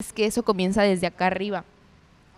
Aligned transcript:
es 0.00 0.12
que 0.12 0.26
eso 0.26 0.44
comienza 0.44 0.82
desde 0.82 1.08
acá 1.08 1.26
arriba. 1.26 1.64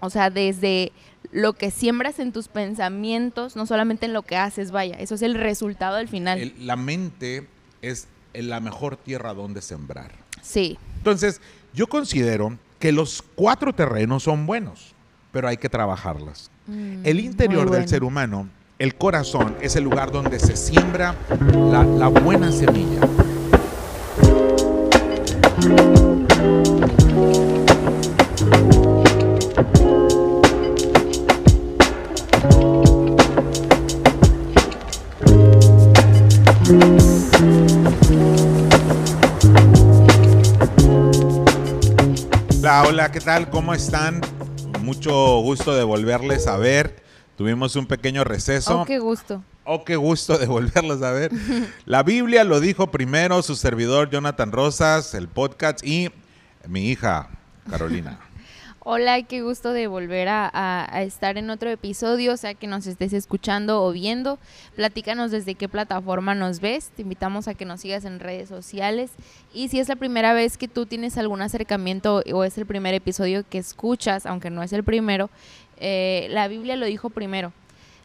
O 0.01 0.09
sea, 0.09 0.31
desde 0.31 0.93
lo 1.31 1.53
que 1.53 1.71
siembras 1.71 2.19
en 2.19 2.33
tus 2.33 2.49
pensamientos, 2.49 3.55
no 3.55 3.67
solamente 3.67 4.07
en 4.07 4.15
lo 4.15 4.23
que 4.23 4.35
haces, 4.39 4.71
vaya, 4.71 4.95
eso 4.97 5.15
es 5.15 5.21
el 5.21 5.35
resultado 5.35 5.97
del 5.97 6.09
final. 6.09 6.39
El- 6.41 6.67
la 6.67 6.77
mente 6.77 7.47
es 7.83 8.09
la 8.33 8.61
mejor 8.61 8.97
tierra 8.97 9.35
donde 9.35 9.61
sembrar. 9.61 10.13
sí, 10.41 10.79
Entonces, 10.97 11.41
yo 11.75 11.87
considero 11.87 12.57
que 12.79 12.93
los 12.93 13.23
cuatro 13.35 13.75
terrenos 13.75 14.23
son 14.23 14.47
buenos, 14.47 14.95
pero 15.33 15.47
hay 15.49 15.59
que 15.59 15.69
trabajarlas. 15.69 16.51
El 17.05 17.21
interior 17.21 17.69
Mm, 17.69 17.73
del 17.73 17.89
ser 17.89 18.05
humano, 18.05 18.49
el 18.79 18.95
corazón, 18.95 19.55
es 19.61 19.77
el 19.77 19.85
lugar 19.85 20.11
donde 20.13 20.39
se 20.41 20.57
siembra 20.57 21.15
la, 21.71 21.85
la 21.85 22.09
buena 22.09 22.51
semilla. 22.53 23.01
Hola, 42.91 43.13
¿qué 43.13 43.21
tal? 43.21 43.49
¿Cómo 43.51 43.73
están? 43.73 44.21
Mucho 44.81 45.39
gusto 45.43 45.77
de 45.77 45.85
volverles 45.85 46.49
a 46.49 46.57
ver. 46.57 47.05
Tuvimos 47.37 47.77
un 47.77 47.87
pequeño 47.87 48.25
receso. 48.25 48.81
Oh, 48.81 48.85
qué 48.85 48.99
gusto. 48.99 49.45
Oh, 49.63 49.85
qué 49.85 49.95
gusto 49.95 50.39
de 50.39 50.47
volverlos 50.47 51.01
a 51.03 51.13
ver. 51.13 51.31
La 51.87 52.03
Biblia 52.03 52.43
lo 52.43 52.59
dijo 52.59 52.91
primero 52.91 53.43
su 53.43 53.55
servidor 53.55 54.11
Jonathan 54.11 54.51
Rosas, 54.51 55.15
el 55.15 55.29
podcast 55.29 55.87
y 55.87 56.11
mi 56.67 56.89
hija 56.91 57.29
Carolina. 57.71 58.19
Hola, 58.83 59.23
qué 59.25 59.43
gusto 59.43 59.75
de 59.75 59.89
volver 59.89 60.29
a, 60.31 61.03
estar 61.03 61.37
en 61.37 61.51
otro 61.51 61.69
episodio, 61.69 62.33
o 62.33 62.37
sea 62.39 62.55
que 62.55 62.67
nos 62.67 62.87
estés 62.87 63.13
escuchando 63.13 63.85
o 63.85 63.93
viendo. 63.93 64.39
Platícanos 64.75 65.31
desde 65.31 65.55
qué 65.55 65.69
plataforma 65.69 66.35
nos 66.35 66.61
ves. 66.61 66.91
Te 66.97 67.03
invitamos 67.03 67.47
a 67.47 67.53
que 67.53 67.67
nos 67.67 67.83
sigas 67.83 68.07
en 68.07 68.21
redes 68.21 68.49
sociales. 68.49 69.11
Y 69.53 69.69
si 69.69 69.81
es 69.81 69.91
la 69.91 69.97
primera 69.97 70.33
vez 70.33 70.57
que 70.57 70.67
tú 70.67 70.87
tienes 70.87 71.19
algún 71.19 71.43
acercamiento 71.43 72.23
o 72.33 72.43
es 72.43 72.57
el 72.57 72.65
primer 72.65 72.95
episodio 72.95 73.45
que 73.47 73.59
escuchas, 73.59 74.25
aunque 74.25 74.49
no 74.49 74.63
es 74.63 74.73
el 74.73 74.83
primero, 74.83 75.29
eh, 75.77 76.29
la 76.31 76.49
Biblia 76.49 76.77
lo 76.77 76.87
dijo 76.87 77.11
primero. 77.11 77.53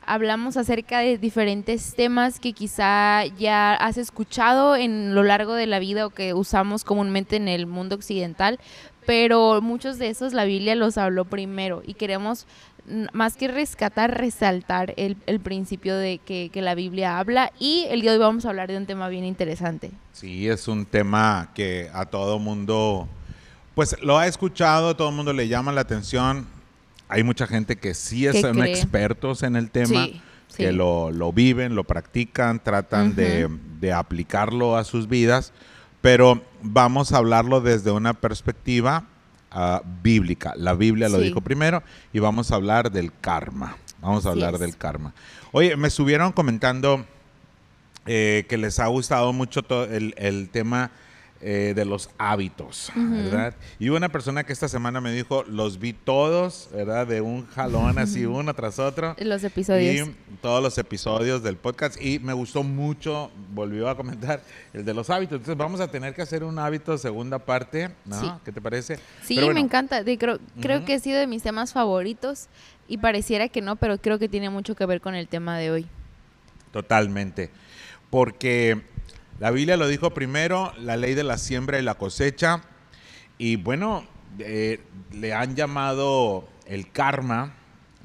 Hablamos 0.07 0.55
acerca 0.55 0.99
de 0.99 1.17
diferentes 1.17 1.95
temas 1.95 2.39
que 2.39 2.53
quizá 2.53 3.25
ya 3.39 3.73
has 3.73 3.97
escuchado 3.97 4.75
en 4.75 5.15
lo 5.15 5.23
largo 5.23 5.55
de 5.55 5.65
la 5.65 5.79
vida 5.79 6.05
o 6.05 6.11
que 6.11 6.35
usamos 6.35 6.83
comúnmente 6.83 7.37
en 7.37 7.47
el 7.47 7.65
mundo 7.65 7.95
occidental, 7.95 8.59
pero 9.05 9.61
muchos 9.61 9.97
de 9.99 10.09
esos 10.09 10.33
la 10.33 10.45
Biblia 10.45 10.75
los 10.75 10.97
habló 10.97 11.25
primero 11.25 11.81
y 11.85 11.93
queremos 11.95 12.45
más 13.13 13.35
que 13.35 13.47
rescatar, 13.47 14.15
resaltar 14.15 14.93
el, 14.97 15.17
el 15.25 15.39
principio 15.39 15.95
de 15.97 16.19
que, 16.19 16.49
que 16.53 16.61
la 16.61 16.75
Biblia 16.75 17.17
habla 17.17 17.51
y 17.59 17.85
el 17.89 18.01
día 18.01 18.11
de 18.11 18.17
hoy 18.17 18.23
vamos 18.23 18.45
a 18.45 18.49
hablar 18.49 18.69
de 18.69 18.77
un 18.77 18.85
tema 18.85 19.07
bien 19.09 19.25
interesante. 19.25 19.91
Sí, 20.13 20.47
es 20.47 20.67
un 20.67 20.85
tema 20.85 21.49
que 21.55 21.89
a 21.93 22.05
todo 22.05 22.37
mundo, 22.37 23.07
pues 23.73 23.95
lo 24.03 24.19
ha 24.19 24.27
escuchado, 24.27 24.95
todo 24.95 25.09
el 25.09 25.15
mundo 25.15 25.33
le 25.33 25.47
llama 25.47 25.71
la 25.71 25.81
atención. 25.81 26.45
Hay 27.07 27.23
mucha 27.23 27.47
gente 27.47 27.75
que 27.75 27.93
sí 27.95 28.21
Que 28.31 28.39
son 28.41 28.57
cree. 28.57 28.69
expertos 28.71 29.41
en 29.43 29.55
el 29.55 29.71
tema, 29.71 30.05
Sí, 30.05 30.21
que 30.55 30.69
sí. 30.69 30.75
lo, 30.75 31.09
lo 31.11 31.33
viven, 31.33 31.73
lo 31.73 31.83
practican, 31.85 32.63
tratan 32.63 33.15
de, 33.15 33.47
de 33.79 33.93
aplicarlo 33.93 34.77
a 34.77 34.83
sus 34.83 35.07
vidas, 35.09 35.53
pero 36.05 36.39
vamos 36.61 37.11
a 37.11 37.17
hablarlo 37.17 37.61
desde 37.61 37.89
una 37.89 38.13
perspectiva 38.13 39.05
ah, 39.49 39.81
bíblica. 40.03 40.53
La 40.55 40.75
Biblia 40.75 41.09
lo 41.09 41.17
Sí. 41.17 41.23
dijo 41.23 41.41
primero 41.41 41.81
y 42.13 42.19
vamos 42.19 42.51
a 42.51 42.55
hablar 42.55 42.91
del 42.91 43.11
karma. 43.21 43.75
Vamos 44.01 44.27
a 44.27 44.29
hablar 44.29 44.53
es. 44.53 44.59
del 44.59 44.77
karma. 44.77 45.15
Oye, 45.51 45.75
me 45.75 45.87
estuvieron 45.87 46.31
comentando 46.31 47.03
eh, 48.05 48.45
que 48.47 48.59
les 48.59 48.77
ha 48.79 48.85
gustado 48.85 49.33
mucho 49.33 49.61
el, 49.89 50.13
el 50.17 50.49
tema 50.49 50.91
eh, 51.41 51.73
de 51.75 51.83
los 51.83 52.09
hábitos, 52.17 52.91
¿verdad? 52.95 53.55
Y 53.77 53.89
una 53.89 54.09
persona 54.09 54.45
que 54.45 54.53
esta 54.53 54.69
semana 54.69 55.01
me 55.01 55.11
dijo, 55.11 55.43
los 55.43 55.79
vi 55.79 55.91
todos, 55.91 56.69
¿verdad? 56.73 57.05
De 57.05 57.19
un 57.19 57.45
jalón 57.47 57.99
así, 57.99 58.25
uno 58.25 58.53
tras 58.53 58.79
otro. 58.79 59.15
Los 59.19 59.43
episodios. 59.43 60.07
Y 60.07 60.13
todos 60.41 60.63
los 60.63 60.77
episodios 60.77 61.43
del 61.43 61.57
podcast. 61.57 62.01
Y 62.01 62.19
me 62.19 62.31
gustó 62.33 62.63
mucho, 62.63 63.31
volvió 63.53 63.89
a 63.89 63.97
comentar, 63.97 64.41
el 64.73 64.85
de 64.85 64.93
los 64.93 65.09
hábitos. 65.09 65.37
Entonces 65.39 65.57
vamos 65.57 65.81
a 65.81 65.89
tener 65.89 66.15
que 66.15 66.21
hacer 66.21 66.43
un 66.43 66.57
hábito 66.57 66.97
segunda 66.97 67.37
parte, 67.37 67.91
¿no? 68.05 68.19
Sí. 68.19 68.31
¿Qué 68.45 68.51
te 68.51 68.61
parece? 68.61 68.97
Sí, 69.23 69.37
me 69.53 69.59
encanta. 69.59 70.03
De- 70.03 70.17
creo, 70.17 70.39
que 70.85 70.93
ha 70.93 70.99
sido 70.99 71.19
de 71.19 71.27
mis 71.27 71.43
temas 71.43 71.73
favoritos 71.73 72.47
y 72.87 72.97
pareciera 72.97 73.49
que 73.49 73.61
no, 73.61 73.75
pero 73.75 73.97
creo 73.97 74.19
que 74.19 74.29
tiene 74.29 74.49
mucho 74.49 74.73
que 74.73 74.85
ver 74.85 75.01
con 75.01 75.15
el 75.15 75.27
tema 75.27 75.57
de 75.57 75.69
hoy. 75.69 75.87
Totalmente. 76.71 77.51
Porque 78.09 78.81
la 79.39 79.51
Biblia 79.51 79.77
lo 79.77 79.87
dijo 79.87 80.13
primero, 80.13 80.73
la 80.79 80.97
ley 80.97 81.13
de 81.13 81.23
la 81.23 81.37
siembra 81.37 81.79
y 81.79 81.81
la 81.81 81.95
cosecha. 81.95 82.61
Y 83.37 83.57
bueno, 83.57 84.05
eh, 84.39 84.79
le 85.11 85.33
han 85.33 85.55
llamado 85.55 86.47
el 86.65 86.91
karma, 86.91 87.53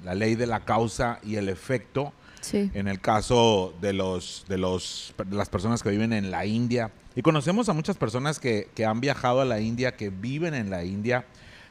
la 0.04 0.14
ley 0.14 0.34
de 0.34 0.46
la 0.46 0.64
causa 0.64 1.20
y 1.22 1.36
el 1.36 1.48
efecto. 1.48 2.12
Sí. 2.40 2.70
En 2.74 2.88
el 2.88 3.00
caso 3.00 3.74
de 3.82 3.92
los 3.92 4.46
de 4.48 4.56
los 4.56 5.14
las 5.30 5.48
personas 5.50 5.82
que 5.82 5.90
viven 5.90 6.12
en 6.12 6.30
la 6.30 6.46
India. 6.46 6.90
Y 7.14 7.22
conocemos 7.22 7.68
a 7.68 7.74
muchas 7.74 7.96
personas 7.96 8.38
que, 8.40 8.70
que 8.74 8.84
han 8.86 9.00
viajado 9.00 9.40
a 9.40 9.44
la 9.44 9.60
India, 9.60 9.94
que 9.96 10.08
viven 10.10 10.54
en 10.54 10.70
la 10.70 10.84
India. 10.84 11.26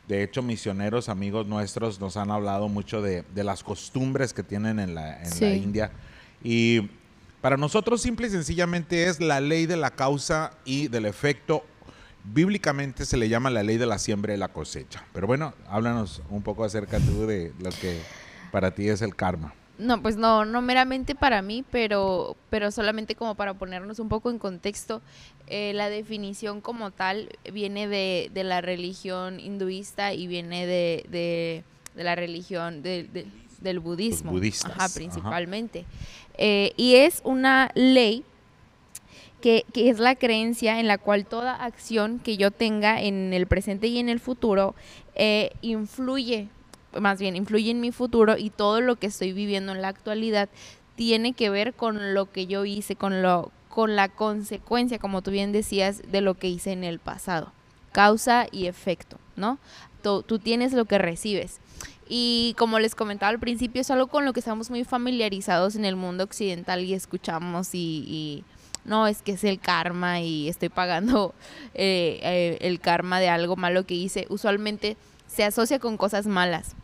De 0.08 0.22
hecho, 0.24 0.42
misioneros, 0.42 1.08
amigos 1.10 1.48
nuestros, 1.48 2.00
nos 2.00 2.18
han 2.18 2.30
hablado 2.32 2.68
mucho 2.68 3.02
de, 3.02 3.24
de 3.34 3.44
las 3.44 3.64
costumbres 3.64 4.34
que 4.34 4.44
tienen 4.44 4.80
en 4.80 4.96
la, 4.96 5.18
en 5.18 5.30
la 5.30 5.36
Sí. 5.36 5.46
India. 5.46 5.92
Y 6.44 6.90
para 7.42 7.58
nosotros, 7.58 8.02
simple 8.02 8.28
y 8.28 8.30
sencillamente, 8.30 9.06
es 9.06 9.20
la 9.20 9.40
ley 9.40 9.66
de 9.66 9.78
la 9.78 9.92
causa 9.92 10.52
y 10.66 10.88
del 10.88 11.06
efecto. 11.06 11.64
Bíblicamente 12.24 13.06
se 13.06 13.18
le 13.18 13.30
llama 13.30 13.50
la 13.50 13.64
ley 13.64 13.78
de 13.78 13.86
la 13.86 13.98
siembra 13.98 14.34
y 14.34 14.38
la 14.38 14.50
cosecha. 14.50 15.04
Pero 15.14 15.26
bueno, 15.26 15.54
háblanos 15.70 16.22
un 16.30 16.42
poco 16.44 16.64
acerca 16.66 17.00
tú 17.00 17.26
de 17.26 17.54
lo 17.60 17.70
que 17.70 18.00
para 18.52 18.72
ti 18.72 18.90
es 18.90 19.02
el 19.02 19.16
karma. 19.16 19.54
No, 19.78 20.02
pues 20.02 20.18
no, 20.18 20.44
no 20.44 20.62
meramente 20.62 21.16
para 21.16 21.42
mí, 21.42 21.64
pero, 21.72 22.36
pero 22.50 22.70
solamente 22.72 23.16
como 23.16 23.36
para 23.36 23.54
ponernos 23.54 24.00
un 24.00 24.10
poco 24.10 24.30
en 24.30 24.38
contexto, 24.38 25.02
eh, 25.48 25.72
la 25.74 25.90
definición 25.90 26.60
como 26.60 26.92
tal 26.92 27.30
viene 27.54 27.88
de, 27.88 28.30
de 28.34 28.44
la 28.44 28.60
religión 28.60 29.40
hinduista 29.40 30.14
y 30.14 30.28
viene 30.28 30.66
de, 30.68 31.06
de- 31.10 31.64
de 31.96 32.04
la 32.04 32.16
religión 32.16 32.82
de- 32.84 33.04
de- 33.06 33.26
del 33.62 33.80
budismo, 33.80 34.32
ajá, 34.72 34.90
ajá. 35.22 35.30
Eh, 36.42 36.72
y 36.78 36.96
es 36.96 37.22
una 37.26 37.70
ley 37.76 38.24
que, 39.42 39.66
que 39.74 39.90
es 39.90 40.00
la 40.00 40.16
creencia 40.16 40.80
en 40.80 40.88
la 40.88 40.98
cual 40.98 41.26
toda 41.26 41.54
acción 41.54 42.20
que 42.20 42.38
yo 42.38 42.50
tenga 42.50 43.02
en 43.02 43.34
el 43.34 43.46
presente 43.46 43.88
y 43.88 44.00
en 44.00 44.08
el 44.08 44.22
futuro 44.22 44.74
eh, 45.16 45.52
influye, 45.62 46.48
más 46.98 47.20
bien 47.20 47.36
influye 47.36 47.72
en 47.72 47.82
mi 47.82 47.92
futuro 47.92 48.38
y 48.38 48.52
todo 48.52 48.80
lo 48.80 48.96
que 48.96 49.08
estoy 49.08 49.34
viviendo 49.34 49.74
en 49.74 49.82
la 49.82 49.90
actualidad 49.90 50.48
tiene 50.96 51.34
que 51.34 51.50
ver 51.50 51.74
con 51.74 52.14
lo 52.14 52.32
que 52.32 52.48
yo 52.48 52.64
hice, 52.64 52.96
con 52.96 53.22
lo 53.22 53.52
con 53.68 53.96
la 53.96 54.10
consecuencia, 54.10 54.98
como 54.98 55.22
tú 55.22 55.32
bien 55.32 55.52
decías, 55.52 56.02
de 56.10 56.22
lo 56.22 56.34
que 56.34 56.48
hice 56.48 56.72
en 56.72 56.84
el 56.84 57.00
pasado. 57.00 57.52
Causa 57.92 58.48
y 58.52 58.66
efecto, 58.66 59.18
¿no? 59.36 59.60
Tú 60.02 60.40
tienes 60.40 60.74
lo 60.74 60.86
que 60.86 60.98
recibes. 60.98 61.60
Y 62.12 62.56
como 62.58 62.80
les 62.80 62.96
comentaba 62.96 63.30
al 63.30 63.40
principio, 63.40 63.82
es 63.82 63.92
algo 63.92 64.08
con 64.08 64.26
lo 64.26 64.34
que 64.34 64.40
estamos 64.40 64.72
muy 64.72 64.84
familiarizados 64.84 65.76
en 65.76 65.86
el 65.86 65.96
mundo 65.96 66.24
occidental 66.24 66.84
y 66.84 66.96
escuchamos 66.96 67.70
y, 67.74 68.44
no, 68.84 69.06
es 69.06 69.22
que 69.22 69.34
es 69.34 69.44
el 69.44 69.60
karma 69.60 70.20
y 70.20 70.50
estoy 70.50 70.70
pagando 70.70 71.36
eh, 71.76 72.20
eh, 72.24 72.58
el 72.62 72.80
karma 72.80 73.20
de 73.20 73.30
algo 73.30 73.56
malo 73.56 73.86
que 73.86 73.94
hice. 73.94 74.26
Usualmente 74.30 74.98
se 75.28 75.44
asocia 75.44 75.78
con 75.78 75.98
cosas 75.98 76.26
malas. 76.26 76.76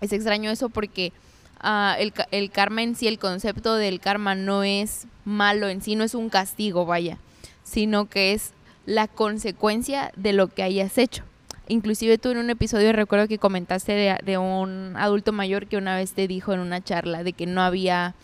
Es 0.00 0.12
extraño 0.12 0.52
eso 0.52 0.68
porque 0.68 1.12
ah, 1.58 1.96
el 1.98 2.50
karma 2.52 2.82
en 2.82 2.94
sí, 2.94 3.08
el 3.08 3.18
concepto 3.18 3.74
del 3.74 3.98
karma 3.98 4.36
no 4.36 4.62
es 4.62 5.08
malo 5.24 5.68
en 5.68 5.82
sí, 5.82 5.96
no 5.96 6.04
es 6.04 6.14
un 6.14 6.28
castigo, 6.28 6.86
vaya, 6.86 7.18
sino 7.64 8.08
que 8.08 8.32
es 8.32 8.52
la 8.86 9.08
consecuencia 9.08 10.12
de 10.16 10.32
lo 10.32 10.46
que 10.46 10.62
hayas 10.62 10.98
hecho. 10.98 11.24
Inclusive 11.68 12.18
tú 12.18 12.30
en 12.30 12.38
un 12.38 12.50
episodio 12.50 12.92
recuerdo 12.92 13.28
que 13.28 13.38
comentaste 13.38 13.92
de, 13.92 14.18
de 14.24 14.38
un 14.38 14.94
adulto 14.96 15.32
mayor 15.32 15.66
que 15.66 15.76
una 15.76 15.96
vez 15.96 16.12
te 16.12 16.26
dijo 16.28 16.52
en 16.52 16.60
una 16.60 16.82
charla 16.82 17.22
de 17.22 17.32
que 17.32 17.46
no 17.46 17.62
había, 17.62 18.14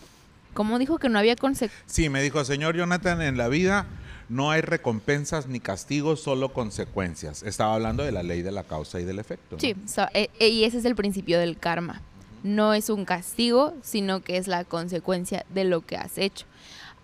¿cómo 0.53 0.77
dijo 0.77 0.97
que 0.99 1.09
no 1.09 1.17
había 1.19 1.35
consecuencias? 1.35 1.83
Sí, 1.91 2.09
me 2.09 2.21
dijo, 2.21 2.43
señor 2.43 2.75
Jonathan, 2.75 3.21
en 3.21 3.37
la 3.37 3.47
vida 3.47 3.85
no 4.27 4.51
hay 4.51 4.61
recompensas 4.61 5.47
ni 5.47 5.59
castigos, 5.59 6.21
solo 6.21 6.53
consecuencias. 6.53 7.41
Estaba 7.43 7.73
hablando 7.73 8.03
de 8.03 8.11
la 8.11 8.21
ley 8.23 8.41
de 8.43 8.51
la 8.51 8.63
causa 8.63 8.99
y 8.99 9.05
del 9.05 9.17
efecto. 9.19 9.55
¿no? 9.55 9.59
Sí, 9.59 9.75
so- 9.87 10.07
e- 10.13 10.29
e- 10.39 10.49
y 10.49 10.65
ese 10.65 10.77
es 10.77 10.85
el 10.85 10.95
principio 10.95 11.39
del 11.39 11.57
karma. 11.57 12.01
No 12.43 12.73
es 12.73 12.89
un 12.89 13.05
castigo, 13.05 13.73
sino 13.81 14.21
que 14.21 14.37
es 14.37 14.47
la 14.47 14.65
consecuencia 14.65 15.45
de 15.49 15.63
lo 15.63 15.81
que 15.81 15.97
has 15.97 16.17
hecho. 16.17 16.45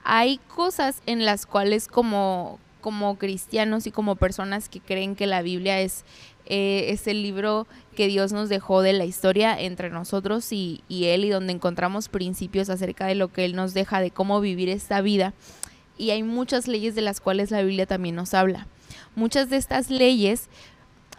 Hay 0.04 0.38
cosas 0.54 1.02
en 1.08 1.26
las 1.26 1.46
cuales 1.48 1.88
como, 1.88 2.60
como 2.86 3.16
cristianos 3.18 3.88
y 3.88 3.92
como 3.92 4.16
personas 4.16 4.70
que 4.70 4.80
creen 4.80 5.16
que 5.16 5.26
la 5.26 5.42
Biblia 5.42 5.82
es, 5.82 6.06
eh, 6.46 6.86
es 6.90 7.08
el 7.08 7.24
libro 7.24 7.66
que 7.96 8.06
Dios 8.06 8.32
nos 8.32 8.48
dejó 8.48 8.84
de 8.84 8.94
la 8.94 9.06
historia 9.06 9.60
entre 9.60 9.90
nosotros 9.90 10.52
y, 10.52 10.84
y 10.88 11.06
Él 11.06 11.26
y 11.26 11.30
donde 11.30 11.52
encontramos 11.52 12.10
principios 12.10 12.70
acerca 12.70 13.08
de 13.08 13.16
lo 13.16 13.30
que 13.30 13.44
Él 13.44 13.56
nos 13.56 13.74
deja, 13.74 14.02
de 14.02 14.12
cómo 14.12 14.40
vivir 14.40 14.70
esta 14.70 15.02
vida. 15.02 15.34
Y 15.98 16.12
hay 16.12 16.22
muchas 16.22 16.68
leyes 16.68 16.94
de 16.94 17.02
las 17.02 17.22
cuales 17.22 17.50
la 17.50 17.64
Biblia 17.64 17.88
también 17.88 18.14
nos 18.14 18.36
habla. 18.36 18.68
Muchas 19.16 19.50
de 19.50 19.58
estas 19.58 19.90
leyes, 19.90 20.48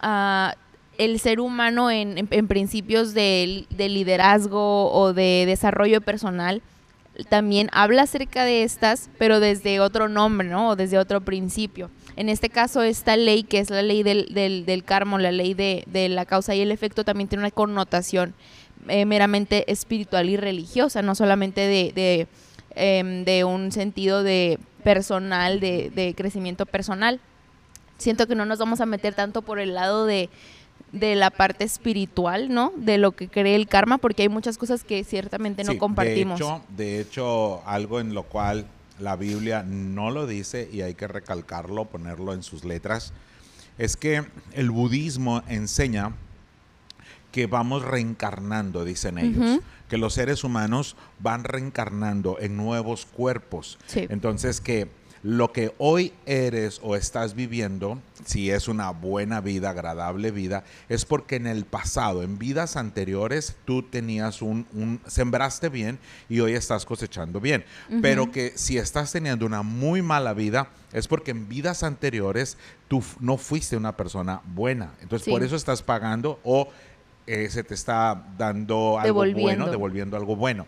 uh, 0.01 0.55
el 0.97 1.19
ser 1.19 1.41
humano 1.41 1.91
en, 1.91 2.29
en, 2.31 2.47
principios 2.47 3.13
de, 3.13 3.65
liderazgo 3.77 4.89
o 4.93 5.11
de 5.11 5.43
desarrollo 5.45 5.99
personal, 5.99 6.61
también 7.29 7.69
habla 7.71 8.03
acerca 8.03 8.45
de 8.45 8.63
estas, 8.63 9.09
pero 9.17 9.39
desde 9.39 9.79
otro 9.79 10.07
nombre, 10.07 10.47
¿no? 10.47 10.69
O 10.69 10.75
desde 10.75 10.97
otro 10.97 11.21
principio. 11.21 11.89
En 12.15 12.29
este 12.29 12.49
caso, 12.49 12.81
esta 12.81 13.15
ley, 13.17 13.43
que 13.43 13.59
es 13.59 13.69
la 13.69 13.81
ley 13.81 14.03
del, 14.03 14.33
del, 14.33 14.65
del 14.65 14.83
la 14.87 15.31
ley 15.31 15.53
de, 15.53 15.83
de, 15.87 16.09
la 16.09 16.25
causa 16.25 16.55
y 16.55 16.61
el 16.61 16.71
efecto, 16.71 17.03
también 17.03 17.27
tiene 17.27 17.43
una 17.43 17.51
connotación 17.51 18.33
eh, 18.87 19.05
meramente 19.05 19.71
espiritual 19.71 20.29
y 20.29 20.37
religiosa, 20.37 21.01
no 21.01 21.15
solamente 21.15 21.61
de, 21.61 22.27
eh, 22.75 23.23
de 23.25 23.43
un 23.43 23.71
sentido 23.71 24.23
de 24.23 24.59
personal, 24.83 25.59
de, 25.59 25.91
de 25.93 26.13
crecimiento 26.15 26.65
personal. 26.65 27.19
Siento 27.97 28.27
que 28.27 28.35
no 28.35 28.45
nos 28.45 28.59
vamos 28.59 28.79
a 28.79 28.85
meter 28.85 29.13
tanto 29.13 29.41
por 29.41 29.59
el 29.59 29.73
lado 29.73 30.05
de, 30.05 30.29
de 30.91 31.15
la 31.15 31.29
parte 31.29 31.63
espiritual, 31.63 32.49
¿no? 32.53 32.71
De 32.77 32.97
lo 32.97 33.11
que 33.11 33.27
cree 33.27 33.55
el 33.55 33.67
karma, 33.67 33.97
porque 33.97 34.23
hay 34.23 34.29
muchas 34.29 34.57
cosas 34.57 34.83
que 34.83 35.03
ciertamente 35.03 35.63
no 35.63 35.73
Sí, 35.73 35.77
compartimos. 35.77 36.39
De 36.39 36.45
hecho, 36.45 36.61
de 36.75 36.99
hecho, 37.01 37.67
algo 37.67 37.99
en 37.99 38.13
lo 38.13 38.23
cual 38.23 38.65
la 38.99 39.15
Biblia 39.15 39.63
no 39.63 40.09
lo 40.11 40.25
dice 40.25 40.69
y 40.71 40.81
hay 40.81 40.95
que 40.95 41.07
recalcarlo, 41.07 41.85
ponerlo 41.85 42.33
en 42.33 42.43
sus 42.43 42.65
letras, 42.65 43.13
es 43.77 43.95
que 43.95 44.23
el 44.53 44.71
budismo 44.71 45.43
enseña 45.47 46.13
que 47.31 47.45
vamos 47.45 47.83
reencarnando, 47.83 48.83
dicen 48.83 49.19
ellos, 49.19 49.59
que 49.89 49.97
los 49.97 50.13
seres 50.13 50.43
humanos 50.43 50.95
van 51.19 51.43
reencarnando 51.43 52.37
en 52.39 52.57
nuevos 52.57 53.05
cuerpos. 53.05 53.77
Sí. 53.85 54.07
Entonces 54.09 54.59
que 54.59 54.89
lo 55.23 55.51
que 55.51 55.73
hoy 55.77 56.13
eres 56.25 56.79
o 56.83 56.95
estás 56.95 57.33
viviendo, 57.33 57.99
si 58.25 58.51
es 58.51 58.67
una 58.67 58.91
buena 58.91 59.41
vida, 59.41 59.71
agradable 59.71 60.31
vida, 60.31 60.63
es 60.89 61.05
porque 61.05 61.35
en 61.37 61.47
el 61.47 61.65
pasado, 61.65 62.23
en 62.23 62.37
vidas 62.37 62.75
anteriores, 62.77 63.55
tú 63.65 63.83
tenías 63.83 64.41
un, 64.41 64.67
un 64.73 64.99
sembraste 65.07 65.69
bien 65.69 65.99
y 66.29 66.39
hoy 66.39 66.53
estás 66.53 66.85
cosechando 66.85 67.39
bien. 67.39 67.65
Pero 68.01 68.31
que 68.31 68.53
si 68.55 68.77
estás 68.77 69.11
teniendo 69.11 69.45
una 69.45 69.61
muy 69.63 70.01
mala 70.01 70.33
vida, 70.33 70.69
es 70.93 71.07
porque 71.07 71.31
en 71.31 71.49
vidas 71.49 71.83
anteriores 71.83 72.57
tú 72.87 73.03
no 73.19 73.37
fuiste 73.37 73.75
una 73.77 73.97
persona 73.97 74.41
buena. 74.45 74.91
Entonces 75.01 75.25
Sí. 75.25 75.31
por 75.31 75.43
eso 75.43 75.55
estás 75.55 75.83
pagando 75.83 76.39
o 76.43 76.69
eh, 77.25 77.49
se 77.49 77.63
te 77.63 77.73
está 77.73 78.25
dando 78.37 78.97
algo 78.99 79.21
Devolviendo. 79.23 79.41
bueno, 79.41 79.69
devolviendo 79.69 80.15
algo 80.15 80.35
bueno. 80.37 80.65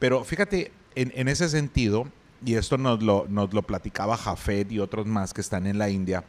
Pero 0.00 0.24
fíjate, 0.24 0.72
en, 0.96 1.12
en 1.14 1.28
ese 1.28 1.48
sentido, 1.48 2.06
y 2.44 2.54
esto 2.54 2.78
nos 2.78 3.02
lo, 3.02 3.26
nos 3.28 3.52
lo 3.54 3.62
platicaba 3.62 4.16
Jafet 4.16 4.70
y 4.72 4.78
otros 4.78 5.06
más 5.06 5.32
que 5.34 5.40
están 5.40 5.66
en 5.66 5.78
la 5.78 5.88
India, 5.90 6.24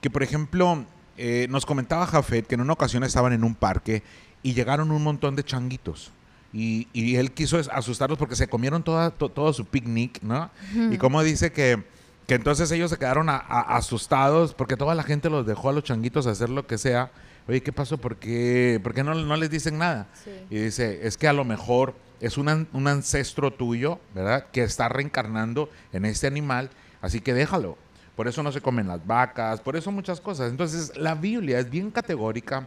que 0.00 0.10
por 0.10 0.22
ejemplo, 0.22 0.84
eh, 1.16 1.46
nos 1.50 1.66
comentaba 1.66 2.06
Jafet 2.06 2.46
que 2.46 2.54
en 2.54 2.60
una 2.62 2.72
ocasión 2.72 3.04
estaban 3.04 3.32
en 3.32 3.44
un 3.44 3.54
parque 3.54 4.02
y 4.42 4.54
llegaron 4.54 4.90
un 4.90 5.02
montón 5.02 5.36
de 5.36 5.44
changuitos. 5.44 6.12
Y, 6.52 6.88
y 6.92 7.14
él 7.16 7.30
quiso 7.32 7.60
asustarlos 7.72 8.18
porque 8.18 8.34
se 8.34 8.48
comieron 8.48 8.82
toda, 8.82 9.10
to- 9.10 9.28
todo 9.28 9.52
su 9.52 9.66
picnic, 9.66 10.20
¿no? 10.22 10.50
Y 10.90 10.96
como 10.98 11.22
dice 11.22 11.52
que, 11.52 11.84
que 12.26 12.34
entonces 12.34 12.70
ellos 12.72 12.90
se 12.90 12.96
quedaron 12.98 13.28
a- 13.28 13.36
a- 13.36 13.76
asustados 13.76 14.52
porque 14.54 14.76
toda 14.76 14.94
la 14.96 15.04
gente 15.04 15.30
los 15.30 15.46
dejó 15.46 15.68
a 15.68 15.72
los 15.72 15.84
changuitos 15.84 16.26
hacer 16.26 16.48
lo 16.50 16.66
que 16.66 16.76
sea. 16.78 17.12
Oye, 17.46 17.62
¿qué 17.62 17.72
pasó? 17.72 17.98
¿Por 17.98 18.16
qué, 18.16 18.80
por 18.82 18.94
qué 18.94 19.04
no, 19.04 19.14
no 19.14 19.36
les 19.36 19.48
dicen 19.50 19.78
nada? 19.78 20.08
Sí. 20.24 20.30
Y 20.50 20.56
dice, 20.58 21.06
es 21.06 21.16
que 21.16 21.28
a 21.28 21.32
lo 21.32 21.44
mejor 21.44 21.94
es 22.20 22.38
un, 22.38 22.68
un 22.72 22.86
ancestro 22.86 23.52
tuyo, 23.52 23.98
¿verdad? 24.14 24.46
Que 24.52 24.62
está 24.62 24.88
reencarnando 24.88 25.70
en 25.92 26.04
este 26.04 26.26
animal, 26.26 26.70
así 27.00 27.20
que 27.20 27.34
déjalo. 27.34 27.76
Por 28.16 28.28
eso 28.28 28.42
no 28.42 28.52
se 28.52 28.60
comen 28.60 28.86
las 28.86 29.06
vacas, 29.06 29.60
por 29.60 29.76
eso 29.76 29.90
muchas 29.90 30.20
cosas. 30.20 30.50
Entonces, 30.50 30.92
la 30.96 31.14
Biblia 31.14 31.58
es 31.58 31.70
bien 31.70 31.90
categórica 31.90 32.66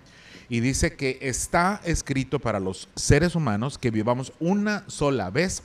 y 0.49 0.61
dice 0.61 0.95
que 0.95 1.19
está 1.21 1.79
escrito 1.83 2.39
para 2.39 2.59
los 2.59 2.89
seres 2.95 3.35
humanos 3.35 3.77
que 3.77 3.91
vivamos 3.91 4.33
una 4.39 4.83
sola 4.87 5.29
vez 5.29 5.61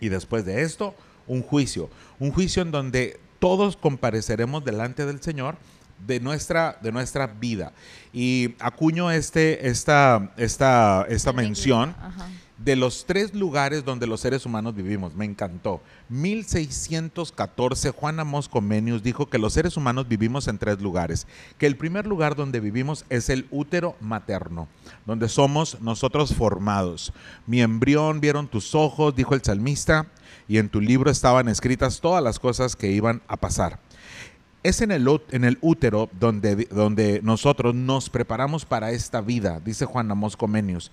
y 0.00 0.08
después 0.08 0.44
de 0.44 0.62
esto, 0.62 0.96
un 1.28 1.42
juicio. 1.42 1.88
Un 2.18 2.32
juicio 2.32 2.62
en 2.62 2.72
donde 2.72 3.20
todos 3.38 3.76
compareceremos 3.76 4.64
delante 4.64 5.06
del 5.06 5.22
Señor 5.22 5.56
de 6.04 6.18
nuestra, 6.18 6.76
de 6.82 6.90
nuestra 6.90 7.28
vida. 7.28 7.72
Y 8.12 8.56
acuño 8.58 9.12
este, 9.12 9.68
esta, 9.68 10.32
esta, 10.36 11.06
esta 11.08 11.32
mención 11.32 11.94
Ajá. 11.96 12.28
De 12.64 12.76
los 12.76 13.06
tres 13.06 13.34
lugares 13.34 13.84
donde 13.84 14.06
los 14.06 14.20
seres 14.20 14.46
humanos 14.46 14.74
vivimos. 14.74 15.14
Me 15.14 15.24
encantó. 15.24 15.80
1614, 16.08 17.90
Juan 17.90 18.20
Amos 18.20 18.48
Comenius 18.48 19.02
dijo 19.02 19.28
que 19.28 19.38
los 19.38 19.52
seres 19.52 19.76
humanos 19.76 20.08
vivimos 20.08 20.48
en 20.48 20.58
tres 20.58 20.80
lugares. 20.80 21.26
Que 21.58 21.66
el 21.66 21.76
primer 21.76 22.06
lugar 22.06 22.36
donde 22.36 22.60
vivimos 22.60 23.04
es 23.08 23.28
el 23.28 23.46
útero 23.50 23.96
materno, 24.00 24.68
donde 25.06 25.28
somos 25.28 25.80
nosotros 25.80 26.34
formados. 26.34 27.12
Mi 27.46 27.60
embrión 27.62 28.20
vieron 28.20 28.48
tus 28.48 28.74
ojos, 28.74 29.14
dijo 29.14 29.34
el 29.34 29.42
salmista, 29.42 30.06
y 30.46 30.58
en 30.58 30.68
tu 30.68 30.80
libro 30.80 31.10
estaban 31.10 31.48
escritas 31.48 32.00
todas 32.00 32.22
las 32.22 32.38
cosas 32.38 32.76
que 32.76 32.90
iban 32.92 33.22
a 33.26 33.36
pasar. 33.36 33.78
Es 34.62 34.80
en 34.80 34.92
el, 34.92 35.08
útero 35.60 36.08
donde, 36.20 36.66
donde 36.66 37.20
nosotros 37.24 37.74
nos 37.74 38.08
preparamos 38.08 38.64
para 38.64 38.92
esta 38.92 39.20
vida, 39.20 39.58
dice 39.58 39.86
Juan 39.86 40.08
Amos 40.12 40.36
Comenius. 40.36 40.92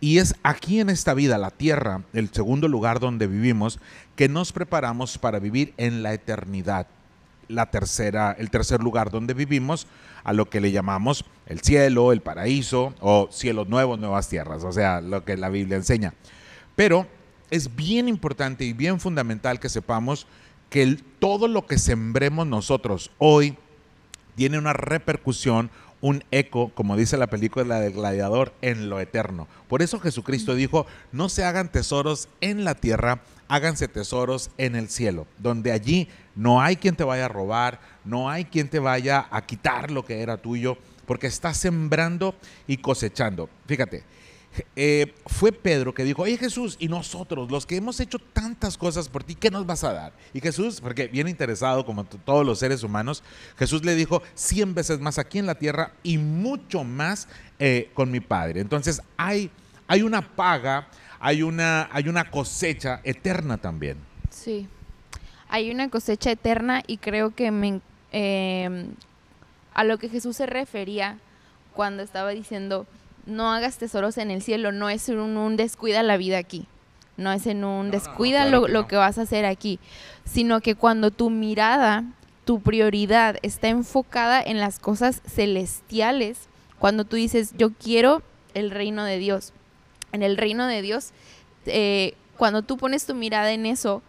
Y 0.00 0.18
es 0.18 0.34
aquí 0.42 0.80
en 0.80 0.88
esta 0.88 1.12
vida, 1.12 1.36
la 1.36 1.50
tierra, 1.50 2.02
el 2.14 2.30
segundo 2.32 2.68
lugar 2.68 3.00
donde 3.00 3.26
vivimos, 3.26 3.78
que 4.16 4.28
nos 4.28 4.52
preparamos 4.52 5.18
para 5.18 5.38
vivir 5.38 5.74
en 5.76 6.02
la 6.02 6.14
eternidad. 6.14 6.86
La 7.48 7.70
tercera, 7.70 8.34
el 8.38 8.48
tercer 8.48 8.80
lugar 8.80 9.10
donde 9.10 9.34
vivimos, 9.34 9.86
a 10.24 10.32
lo 10.32 10.48
que 10.48 10.60
le 10.60 10.72
llamamos 10.72 11.24
el 11.46 11.60
cielo, 11.60 12.12
el 12.12 12.20
paraíso 12.20 12.94
o 13.00 13.28
cielos 13.30 13.68
nuevos, 13.68 13.98
nuevas 13.98 14.28
tierras, 14.28 14.64
o 14.64 14.72
sea, 14.72 15.00
lo 15.00 15.24
que 15.24 15.36
la 15.36 15.48
Biblia 15.48 15.76
enseña. 15.76 16.14
Pero 16.76 17.06
es 17.50 17.74
bien 17.74 18.08
importante 18.08 18.64
y 18.64 18.72
bien 18.72 19.00
fundamental 19.00 19.60
que 19.60 19.68
sepamos 19.68 20.26
que 20.70 20.98
todo 21.18 21.48
lo 21.48 21.66
que 21.66 21.78
sembremos 21.78 22.46
nosotros 22.46 23.10
hoy 23.18 23.56
tiene 24.36 24.58
una 24.58 24.72
repercusión, 24.72 25.70
un 26.00 26.24
eco, 26.30 26.70
como 26.74 26.96
dice 26.96 27.16
la 27.16 27.28
película 27.28 27.80
del 27.80 27.92
gladiador, 27.92 28.52
en 28.62 28.88
lo 28.88 29.00
eterno. 29.00 29.48
Por 29.68 29.82
eso 29.82 30.00
Jesucristo 30.00 30.54
dijo, 30.54 30.86
no 31.12 31.28
se 31.28 31.44
hagan 31.44 31.70
tesoros 31.70 32.28
en 32.40 32.64
la 32.64 32.74
tierra, 32.74 33.22
háganse 33.48 33.88
tesoros 33.88 34.50
en 34.58 34.76
el 34.76 34.88
cielo, 34.88 35.26
donde 35.38 35.72
allí 35.72 36.08
no 36.34 36.62
hay 36.62 36.76
quien 36.76 36.96
te 36.96 37.04
vaya 37.04 37.26
a 37.26 37.28
robar, 37.28 37.80
no 38.04 38.30
hay 38.30 38.44
quien 38.44 38.68
te 38.68 38.78
vaya 38.78 39.26
a 39.30 39.44
quitar 39.44 39.90
lo 39.90 40.04
que 40.04 40.22
era 40.22 40.36
tuyo, 40.36 40.78
porque 41.06 41.26
estás 41.26 41.56
sembrando 41.56 42.34
y 42.66 42.76
cosechando. 42.76 43.50
Fíjate, 43.66 44.04
eh, 44.74 45.14
fue 45.26 45.52
Pedro 45.52 45.94
que 45.94 46.02
dijo, 46.04 46.22
oye 46.22 46.36
Jesús, 46.36 46.76
y 46.80 46.88
nosotros, 46.88 47.50
los 47.50 47.66
que 47.66 47.76
hemos 47.76 48.00
hecho 48.00 48.18
tantas 48.18 48.76
cosas 48.76 49.08
por 49.08 49.22
ti, 49.22 49.34
¿qué 49.34 49.50
nos 49.50 49.64
vas 49.64 49.84
a 49.84 49.92
dar? 49.92 50.12
Y 50.34 50.40
Jesús, 50.40 50.80
porque 50.80 51.06
bien 51.06 51.28
interesado 51.28 51.86
como 51.86 52.04
todos 52.04 52.44
los 52.44 52.58
seres 52.58 52.82
humanos, 52.82 53.22
Jesús 53.56 53.84
le 53.84 53.94
dijo, 53.94 54.22
cien 54.34 54.74
veces 54.74 55.00
más 55.00 55.18
aquí 55.18 55.38
en 55.38 55.46
la 55.46 55.54
tierra 55.54 55.92
y 56.02 56.18
mucho 56.18 56.82
más 56.82 57.28
eh, 57.58 57.90
con 57.94 58.10
mi 58.10 58.20
Padre. 58.20 58.60
Entonces 58.60 59.00
hay, 59.16 59.50
hay 59.86 60.02
una 60.02 60.34
paga, 60.34 60.88
hay 61.20 61.42
una, 61.42 61.88
hay 61.92 62.08
una 62.08 62.30
cosecha 62.30 63.00
eterna 63.04 63.56
también. 63.56 63.98
Sí. 64.30 64.68
Hay 65.48 65.70
una 65.70 65.90
cosecha 65.90 66.30
eterna 66.30 66.82
y 66.86 66.98
creo 66.98 67.34
que 67.34 67.50
me, 67.50 67.80
eh, 68.12 68.86
a 69.74 69.84
lo 69.84 69.98
que 69.98 70.08
Jesús 70.08 70.36
se 70.36 70.46
refería 70.46 71.18
cuando 71.72 72.02
estaba 72.02 72.30
diciendo 72.30 72.86
no 73.26 73.52
hagas 73.52 73.78
tesoros 73.78 74.18
en 74.18 74.30
el 74.30 74.42
cielo, 74.42 74.72
no 74.72 74.88
es 74.90 75.08
un, 75.08 75.18
un 75.18 75.56
descuida 75.56 76.02
la 76.02 76.16
vida 76.16 76.38
aquí, 76.38 76.66
no 77.16 77.32
es 77.32 77.46
en 77.46 77.64
un 77.64 77.86
no, 77.86 77.92
descuida 77.92 78.42
claro 78.42 78.60
lo, 78.60 78.66
que 78.66 78.72
lo 78.72 78.80
no. 78.82 78.88
que 78.88 78.96
vas 78.96 79.18
a 79.18 79.22
hacer 79.22 79.44
aquí, 79.44 79.78
sino 80.24 80.60
que 80.60 80.74
cuando 80.74 81.10
tu 81.10 81.30
mirada, 81.30 82.04
tu 82.44 82.60
prioridad 82.60 83.36
está 83.42 83.68
enfocada 83.68 84.42
en 84.42 84.58
las 84.58 84.78
cosas 84.78 85.22
celestiales, 85.26 86.48
cuando 86.78 87.04
tú 87.04 87.16
dices 87.16 87.52
yo 87.56 87.72
quiero 87.72 88.22
el 88.54 88.70
reino 88.70 89.04
de 89.04 89.18
Dios, 89.18 89.52
en 90.12 90.22
el 90.22 90.36
reino 90.36 90.66
de 90.66 90.82
Dios, 90.82 91.10
eh, 91.66 92.14
cuando 92.36 92.62
tú 92.62 92.76
pones 92.76 93.06
tu 93.06 93.14
mirada 93.14 93.52
en 93.52 93.66
eso, 93.66 94.02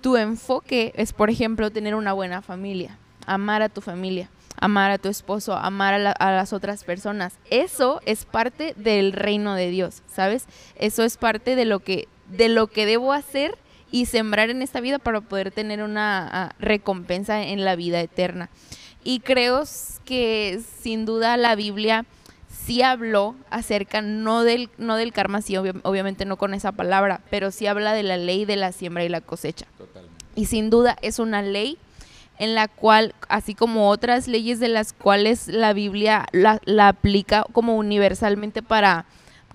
tu 0.00 0.16
enfoque 0.16 0.92
es, 0.96 1.12
por 1.12 1.30
ejemplo, 1.30 1.70
tener 1.70 1.94
una 1.94 2.12
buena 2.12 2.42
familia, 2.42 2.98
amar 3.26 3.62
a 3.62 3.68
tu 3.68 3.80
familia, 3.80 4.28
amar 4.58 4.90
a 4.90 4.98
tu 4.98 5.08
esposo, 5.08 5.54
amar 5.54 5.94
a, 5.94 5.98
la- 5.98 6.12
a 6.12 6.32
las 6.32 6.52
otras 6.52 6.84
personas. 6.84 7.34
Eso 7.50 8.00
es 8.06 8.24
parte 8.24 8.74
del 8.76 9.12
reino 9.12 9.54
de 9.54 9.70
Dios, 9.70 10.02
¿sabes? 10.06 10.46
Eso 10.76 11.02
es 11.04 11.16
parte 11.16 11.56
de 11.56 11.64
lo 11.64 11.80
que, 11.80 12.08
de 12.28 12.48
lo 12.48 12.66
que 12.66 12.86
debo 12.86 13.12
hacer 13.12 13.56
y 13.90 14.06
sembrar 14.06 14.50
en 14.50 14.62
esta 14.62 14.80
vida 14.80 14.98
para 14.98 15.20
poder 15.20 15.50
tener 15.50 15.82
una 15.82 16.28
ah, 16.30 16.52
recompensa 16.58 17.42
en 17.42 17.64
la 17.64 17.74
vida 17.76 18.00
eterna. 18.00 18.50
Y 19.02 19.20
creo 19.20 19.64
que 20.04 20.60
sin 20.82 21.06
duda 21.06 21.36
la 21.36 21.54
Biblia 21.54 22.04
sí 22.66 22.82
habló 22.82 23.34
acerca, 23.48 24.02
no 24.02 24.42
del, 24.44 24.68
no 24.76 24.96
del 24.96 25.12
karma, 25.12 25.40
sí, 25.40 25.56
obviamente 25.56 26.24
no 26.26 26.36
con 26.36 26.52
esa 26.52 26.72
palabra, 26.72 27.20
pero 27.30 27.50
sí 27.50 27.66
habla 27.66 27.94
de 27.94 28.02
la 28.02 28.16
ley 28.18 28.44
de 28.44 28.56
la 28.56 28.72
siembra 28.72 29.02
y 29.04 29.08
la 29.08 29.22
cosecha. 29.22 29.66
Y 30.36 30.44
sin 30.46 30.68
duda 30.70 30.96
es 31.00 31.18
una 31.18 31.40
ley 31.42 31.78
en 32.40 32.54
la 32.54 32.66
cual, 32.66 33.14
así 33.28 33.54
como 33.54 33.90
otras 33.90 34.26
leyes 34.26 34.58
de 34.58 34.68
las 34.68 34.94
cuales 34.94 35.46
la 35.46 35.74
Biblia 35.74 36.26
la, 36.32 36.58
la 36.64 36.88
aplica 36.88 37.44
como 37.52 37.76
universalmente 37.76 38.62
para 38.62 39.04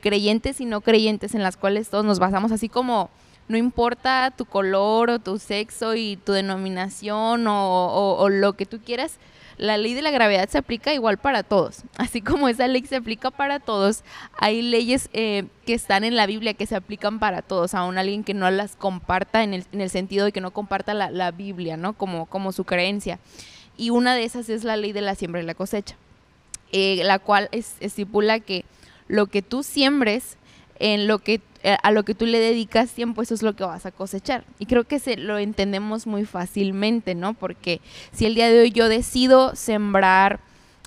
creyentes 0.01 0.61
y 0.61 0.65
no 0.65 0.81
creyentes, 0.81 1.33
en 1.33 1.41
las 1.41 1.57
cuales 1.57 1.89
todos 1.89 2.05
nos 2.05 2.19
basamos, 2.19 2.51
así 2.51 2.69
como 2.69 3.09
no 3.47 3.57
importa 3.57 4.31
tu 4.37 4.45
color 4.45 5.09
o 5.09 5.19
tu 5.19 5.39
sexo 5.39 5.95
y 5.95 6.17
tu 6.17 6.31
denominación 6.31 7.45
o, 7.47 8.27
lo 8.29 8.53
que 8.53 8.67
tú 8.67 8.79
quieras, 8.79 9.17
la 9.57 9.77
ley 9.77 9.93
de 9.93 10.01
la 10.01 10.11
gravedad 10.11 10.49
se 10.49 10.57
aplica 10.57 10.93
igual 10.93 11.17
para 11.17 11.43
todos. 11.43 11.83
Así 11.97 12.21
como 12.21 12.47
esa 12.47 12.67
ley 12.67 12.85
se 12.85 12.97
aplica 12.97 13.31
para 13.31 13.59
todos, 13.59 14.03
hay 14.37 14.61
leyes 14.61 15.09
eh, 15.13 15.45
que 15.65 15.73
están 15.73 16.03
en 16.03 16.15
la 16.15 16.25
Biblia 16.25 16.53
que 16.53 16.65
se 16.65 16.75
aplican 16.75 17.19
para 17.19 17.41
todos, 17.41 17.73
aún 17.73 17.97
alguien 17.97 18.23
que 18.23 18.33
no 18.33 18.49
las 18.51 18.75
comparta 18.75 19.43
en 19.43 19.53
el, 19.53 19.65
en 19.71 19.81
el 19.81 19.89
sentido 19.89 20.25
de 20.25 20.31
que 20.31 20.41
no 20.41 20.51
comparta 20.51 20.93
la, 20.93 21.31
Biblia, 21.31 21.75
¿no? 21.75 21.93
Como, 21.93 22.25
como 22.27 22.51
su 22.51 22.65
creencia. 22.65 23.19
Y 23.77 23.89
una 23.89 24.15
de 24.15 24.23
esas 24.23 24.47
es 24.49 24.63
la 24.63 24.77
ley 24.77 24.93
de 24.93 25.01
la 25.01 25.15
siembra 25.15 25.41
y 25.41 25.45
la 25.45 25.55
cosecha, 25.55 25.95
eh, 26.71 27.01
la 27.03 27.19
cual 27.19 27.49
estipula 27.51 28.39
que 28.39 28.63
lo 29.07 29.27
que 29.27 29.41
tú 29.41 29.63
siembres, 29.63 30.37
en 30.79 31.07
lo 31.07 31.19
que 31.19 31.41
eh, 31.67 31.77
a 31.81 31.89
lo 31.89 32.03
que 32.03 32.13
tú 32.13 32.27
le 32.27 32.37
dedicas 32.37 32.91
tiempo, 32.91 33.23
eso 33.23 33.33
es 33.33 33.41
lo 33.41 33.55
que 33.55 33.63
vas 33.63 33.87
a 33.87 33.91
cosechar. 33.91 34.43
Y 34.59 34.67
creo 34.67 34.83
que 34.83 34.99
se 34.99 35.17
lo 35.17 35.39
entendemos 35.39 36.05
muy 36.05 36.23
fácilmente, 36.23 37.15
¿no? 37.15 37.33
Porque 37.33 37.81
si 38.11 38.27
el 38.27 38.35
día 38.35 38.51
de 38.51 38.59
hoy 38.59 38.71
yo 38.71 38.87
decido 38.87 39.55
sembrar 39.55 40.39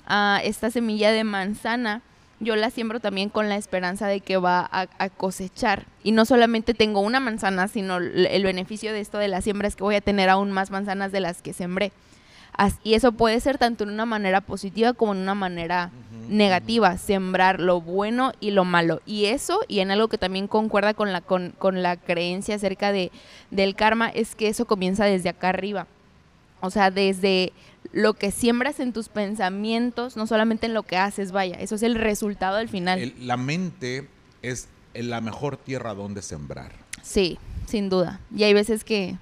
uh, 0.09 0.39
esta 0.41 0.71
semilla 0.71 1.11
de 1.11 1.25
manzana, 1.25 2.01
yo 2.39 2.55
la 2.55 2.69
siembro 2.69 3.01
también 3.01 3.27
con 3.27 3.49
la 3.49 3.57
esperanza 3.57 4.07
de 4.07 4.21
que 4.21 4.37
va 4.37 4.69
a, 4.71 5.09
cosechar. 5.09 5.85
Y 6.01 6.13
no 6.13 6.23
solamente 6.23 6.73
tengo 6.73 7.01
una 7.01 7.19
manzana, 7.19 7.67
sino 7.67 7.97
el 7.97 8.43
beneficio 8.43 8.93
de 8.93 9.01
esto 9.01 9.17
de 9.17 9.27
la 9.27 9.41
siembra 9.41 9.67
es 9.67 9.75
que 9.75 9.83
voy 9.83 9.95
a 9.95 10.01
tener 10.01 10.29
aún 10.29 10.49
más 10.53 10.71
manzanas 10.71 11.11
de 11.11 11.19
las 11.19 11.41
que 11.41 11.51
sembré. 11.51 11.91
Y 12.83 12.93
eso 12.93 13.11
puede 13.11 13.39
ser 13.39 13.57
tanto 13.57 13.83
en 13.83 13.91
una 13.91 14.05
manera 14.05 14.41
positiva 14.41 14.93
como 14.93 15.13
en 15.13 15.19
una 15.19 15.35
manera 15.35 15.91
negativa, 16.29 16.97
sembrar 16.97 17.59
lo 17.59 17.81
bueno 17.81 18.33
y 18.39 18.51
lo 18.51 18.65
malo. 18.65 19.01
Y 19.05 19.25
eso, 19.25 19.61
y 19.67 19.79
en 19.79 19.91
algo 19.91 20.07
que 20.07 20.17
también 20.17 20.47
concuerda 20.47 20.93
con 20.93 21.11
la, 21.11 21.21
con, 21.21 21.81
la 21.81 21.97
creencia 21.97 22.55
acerca 22.55 22.91
de, 22.91 23.11
del 23.51 23.75
karma, 23.75 24.09
es 24.09 24.35
que 24.35 24.47
eso 24.47 24.65
comienza 24.65 25.05
desde 25.05 25.29
acá 25.29 25.49
arriba. 25.49 25.87
O 26.61 26.69
sea, 26.69 26.91
desde 26.91 27.53
lo 27.91 28.13
que 28.13 28.31
siembras 28.31 28.79
en 28.79 28.93
tus 28.93 29.09
pensamientos, 29.09 30.17
no 30.17 30.27
solamente 30.27 30.67
en 30.67 30.73
lo 30.73 30.83
que 30.83 30.97
haces, 30.97 31.31
vaya, 31.31 31.55
eso 31.55 31.75
es 31.75 31.83
el 31.83 31.95
resultado 31.95 32.57
al 32.57 32.69
final. 32.69 33.13
la 33.19 33.37
mente 33.37 34.07
es 34.41 34.67
la 34.93 35.21
mejor 35.21 35.57
tierra 35.57 35.93
donde 35.93 36.21
sembrar. 36.21 36.73
Sí, 37.01 37.39
sin 37.65 37.89
duda. 37.89 38.19
Y 38.35 38.43
hay 38.43 38.53
veces 38.53 38.83
que, 38.83 39.17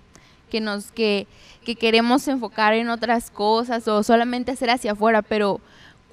que 0.49 0.61
nos, 0.61 0.91
que 0.91 1.27
que 1.67 1.75
queremos 1.75 2.25
enfocar 2.29 2.73
en 2.75 2.87
otras 2.87 3.29
cosas 3.29 3.85
o 3.89 4.01
solamente 4.01 4.53
hacer 4.53 4.69
hacia 4.69 4.93
afuera, 4.93 5.21
pero 5.21 5.59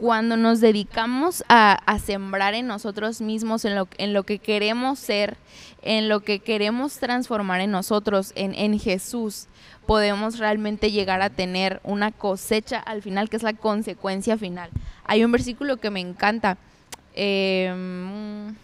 cuando 0.01 0.37
nos 0.37 0.61
dedicamos 0.61 1.45
a, 1.49 1.79
sembrar 2.05 2.55
en 2.55 2.67
nosotros 2.67 3.21
mismos, 3.21 3.65
en 3.65 3.77
lo, 3.77 3.87
en 3.99 4.15
lo 4.15 4.25
que 4.25 4.41
queremos 4.41 4.99
ser, 4.99 5.37
en 5.83 6.09
lo 6.09 6.19
que 6.19 6.41
queremos 6.41 6.99
transformar 6.99 7.61
en 7.61 7.71
nosotros, 7.71 8.33
en, 8.35 8.53
en 8.57 8.81
Jesús, 8.81 9.47
podemos 9.87 10.41
realmente 10.41 10.91
llegar 10.91 11.23
a 11.23 11.31
tener 11.31 11.81
una 11.85 12.11
cosecha 12.11 12.81
al 12.81 13.01
final, 13.01 13.31
que 13.31 13.37
es 13.37 13.45
la 13.45 13.53
consecuencia 13.53 14.37
final. 14.37 14.71
Hay 15.05 15.25
un 15.25 15.31
versículo 15.31 15.77
que 15.77 15.91
me 15.91 16.01
encanta, 16.01 16.59
em, 17.15 18.57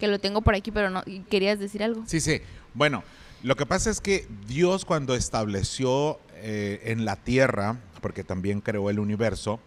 que 0.00 0.08
lo 0.08 0.18
tengo 0.18 0.42
por 0.42 0.56
aquí, 0.56 0.72
pero 0.72 0.90
no, 0.90 1.04
¿querías 1.30 1.60
decir 1.60 1.84
algo? 1.84 2.02
Sí, 2.08 2.18
sí. 2.18 2.40
Bueno, 2.74 3.04
lo 3.44 3.56
que 3.56 3.66
pasa 3.66 3.90
es 3.90 4.00
que 4.00 4.26
Dios 4.48 4.86
cuando 4.86 5.14
estableció 5.14 6.18
eh, 6.36 6.80
en 6.84 7.04
la 7.04 7.16
tierra, 7.16 7.78
porque 8.00 8.24
también 8.24 8.62
creó 8.62 8.88
el 8.88 8.98
universo, 8.98 9.60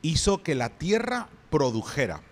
hizo 0.00 0.42
que 0.42 0.54
la 0.54 0.70
tierra 0.70 1.28
produjera. 1.50 2.22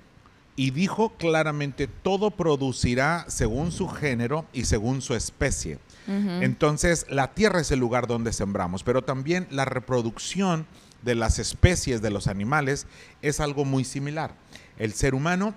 Y 0.56 0.70
dijo 0.70 1.10
claramente, 1.18 1.88
todo 1.88 2.30
producirá 2.30 3.26
según 3.28 3.70
su 3.70 3.86
género 3.86 4.46
y 4.54 4.64
según 4.64 5.02
su 5.02 5.14
especie. 5.14 5.78
Entonces, 6.06 7.06
la 7.10 7.32
tierra 7.34 7.60
es 7.60 7.70
el 7.70 7.78
lugar 7.78 8.06
donde 8.06 8.32
sembramos, 8.32 8.82
pero 8.82 9.02
también 9.02 9.46
la 9.50 9.66
reproducción 9.66 10.66
de 11.02 11.14
las 11.14 11.38
especies 11.38 12.00
de 12.00 12.10
los 12.10 12.28
animales 12.28 12.86
es 13.20 13.40
algo 13.40 13.66
muy 13.66 13.84
similar. 13.84 14.34
El 14.78 14.94
ser 14.94 15.14
humano 15.14 15.54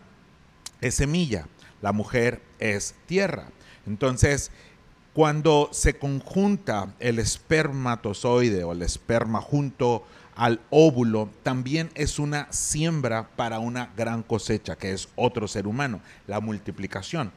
es 0.81 0.95
semilla, 0.95 1.47
la 1.81 1.93
mujer 1.93 2.41
es 2.59 2.95
tierra. 3.05 3.47
Entonces, 3.87 4.51
cuando 5.15 5.69
se 5.71 5.97
conjunta 5.97 6.93
el 6.99 7.19
espermatozoide 7.19 8.65
o 8.65 8.73
el 8.73 8.81
esperma 8.81 9.39
junto 9.39 10.05
al 10.35 10.59
óvulo, 10.69 11.29
también 11.41 11.89
es 11.95 12.19
una 12.19 12.51
siembra 12.51 13.29
para 13.37 13.59
una 13.59 13.93
gran 13.95 14.23
cosecha, 14.23 14.75
que 14.75 14.91
es 14.91 15.07
otro 15.15 15.47
ser 15.47 15.67
humano, 15.67 16.01
la 16.27 16.41
multiplicación. 16.41 17.31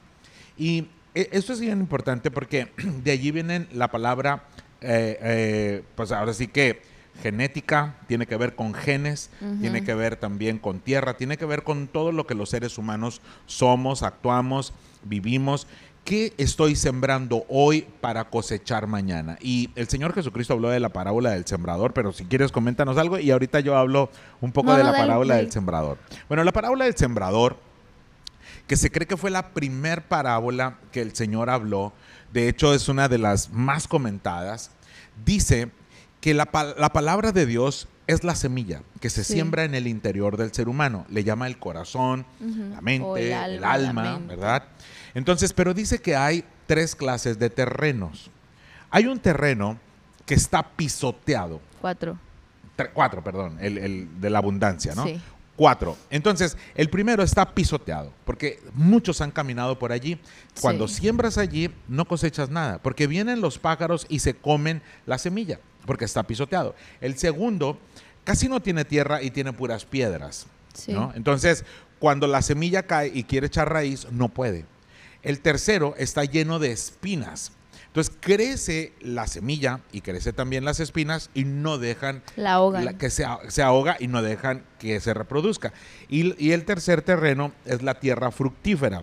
Y 0.57 0.89
e, 1.15 1.29
esto 1.31 1.53
es 1.53 1.61
bien 1.61 1.79
importante 1.79 2.33
porque 2.33 2.73
de 3.05 3.13
allí 3.13 3.31
viene 3.31 3.69
la 3.73 3.93
palabra, 3.93 4.43
eh, 4.81 5.17
eh, 5.23 5.83
pues 5.95 6.11
ahora 6.11 6.35
sí 6.35 6.49
que 6.49 6.83
genética, 7.23 7.95
tiene 8.09 8.27
que 8.27 8.37
ver 8.37 8.57
con 8.57 8.75
genes, 8.75 9.31
tiene 9.61 9.85
que 9.85 9.95
ver 9.95 10.17
también 10.17 10.59
con 10.59 10.81
tierra, 10.81 11.17
tiene 11.17 11.37
que 11.37 11.47
ver 11.47 11.63
con 11.63 11.87
todo 11.87 12.11
lo 12.11 12.27
que 12.27 12.35
los 12.35 12.51
seres 12.51 12.79
humanos 12.79 13.21
somos, 13.47 14.03
actuamos, 14.03 14.73
vivimos. 15.05 15.67
¿Qué 16.09 16.33
estoy 16.39 16.75
sembrando 16.75 17.45
hoy 17.51 17.87
para 18.01 18.31
cosechar 18.31 18.87
mañana? 18.87 19.37
Y 19.43 19.69
el 19.75 19.89
Señor 19.89 20.15
Jesucristo 20.15 20.55
habló 20.55 20.71
de 20.71 20.81
la 20.81 20.89
parábola 20.89 21.33
del 21.33 21.45
sembrador, 21.45 21.93
pero 21.93 22.15
si 22.15 22.25
quieres 22.25 22.51
coméntanos 22.51 22.97
algo 22.97 23.19
y 23.19 23.31
ahorita 23.31 23.61
yo 23.61 23.77
hablo 23.77 24.09
un 24.41 24.51
poco 24.51 24.75
de 24.75 24.85
la 24.85 24.93
parábola 24.93 25.37
del 25.37 25.53
sembrador. 25.53 25.99
Bueno, 26.27 26.45
la 26.45 26.53
parábola 26.53 26.87
del 26.87 26.97
sembrador, 26.97 27.59
que 28.67 28.77
se 28.77 28.91
cree 28.91 29.07
que 29.07 29.19
fue 29.19 29.31
la 29.31 29.51
primer 29.51 30.01
parábola 30.01 30.79
que 30.93 31.03
el 31.03 31.15
Señor 31.15 31.51
habló, 31.51 31.93
de 32.33 32.49
hecho 32.49 32.73
es 32.73 32.89
una 32.89 33.11
de 33.11 33.19
las 33.19 33.51
más 33.53 33.87
comentadas, 33.87 34.71
dice 35.27 35.71
que 36.23 36.33
la, 36.33 36.47
palabra 36.47 37.33
de 37.33 37.45
Dios 37.45 37.87
es 38.09 38.25
la 38.25 38.35
semilla 38.35 38.83
que 39.01 39.11
se 39.11 39.23
siembra 39.23 39.65
en 39.65 39.75
el 39.75 39.87
interior 39.87 40.39
del 40.39 40.53
ser 40.53 40.69
humano. 40.69 41.05
Le 41.11 41.23
llama 41.23 41.47
el 41.47 41.59
corazón, 41.59 42.25
la 42.41 42.81
mente, 42.81 43.33
el 43.33 43.63
alma, 43.63 44.19
¿verdad? 44.27 44.65
Entonces, 45.15 45.53
pero 45.53 45.75
dice 45.75 46.01
que 46.01 46.17
hay 46.17 46.43
tres 46.67 46.97
clases 46.97 47.39
de 47.39 47.51
terrenos. 47.51 48.31
Hay 48.91 49.07
un 49.07 49.21
terreno 49.21 49.79
que 50.25 50.35
está 50.35 50.63
pisoteado. 50.63 51.61
Cuatro. 51.83 52.19
cuatro, 52.95 53.23
perdón, 53.23 53.59
el, 53.61 54.09
de 54.19 54.31
la 54.31 54.39
abundancia, 54.39 54.95
¿no? 54.95 55.05
Sí. 55.05 55.21
Cuatro. 55.55 55.97
Entonces, 56.09 56.57
el 56.77 56.89
primero 56.89 57.23
está 57.23 57.53
pisoteado, 57.53 58.13
porque 58.25 58.59
muchos 58.73 59.21
han 59.21 59.33
caminado 59.33 59.79
por 59.79 59.93
allí. 59.93 60.19
Cuando 60.63 60.89
siembras 60.89 61.37
allí, 61.37 61.69
no 61.89 62.07
cosechas 62.07 62.49
nada, 62.49 62.79
porque 62.79 63.07
vienen 63.07 63.43
los 63.43 63.59
pájaros 63.59 64.07
y 64.09 64.21
se 64.21 64.35
comen 64.35 64.81
la 65.05 65.19
semilla, 65.19 65.61
porque 65.87 66.05
está 66.05 66.23
pisoteado. 66.23 66.75
El 67.01 67.19
segundo 67.19 67.79
casi 68.25 68.49
no 68.49 68.61
tiene 68.61 68.85
tierra 68.85 69.23
y 69.23 69.31
tiene 69.31 69.53
puras 69.53 69.85
piedras. 69.85 70.47
¿no? 70.87 71.13
Entonces, 71.15 71.65
cuando 71.99 72.27
la 72.27 72.43
semilla 72.43 72.85
cae 72.85 73.11
y 73.13 73.25
quiere 73.25 73.47
echar 73.49 73.73
raíz, 73.73 74.07
no 74.11 74.29
puede. 74.29 74.65
El 75.23 75.41
tercero 75.41 75.95
está 75.99 76.25
lleno 76.25 76.59
de 76.59 76.73
espinas. 76.73 77.53
Entonces 77.89 78.15
crece 78.21 78.93
la 79.01 79.27
semilla 79.27 79.81
y 79.93 80.03
crece 80.03 80.33
también 80.33 80.65
las 80.65 80.79
espinas 80.79 81.31
y 81.35 81.45
no 81.45 81.79
dejan 81.79 82.23
la 82.37 82.97
que 82.99 83.11
se, 83.11 83.25
ahoga 83.25 83.97
y 83.99 84.07
no 84.07 84.23
dejan 84.23 84.63
que 84.79 85.01
se 85.01 85.15
reproduzca. 85.15 85.73
Y, 86.09 86.53
el 86.53 86.65
tercer 86.65 87.03
terreno 87.03 87.53
es 87.65 87.83
la 87.83 87.99
tierra 87.99 88.31
fructífera. 88.31 89.03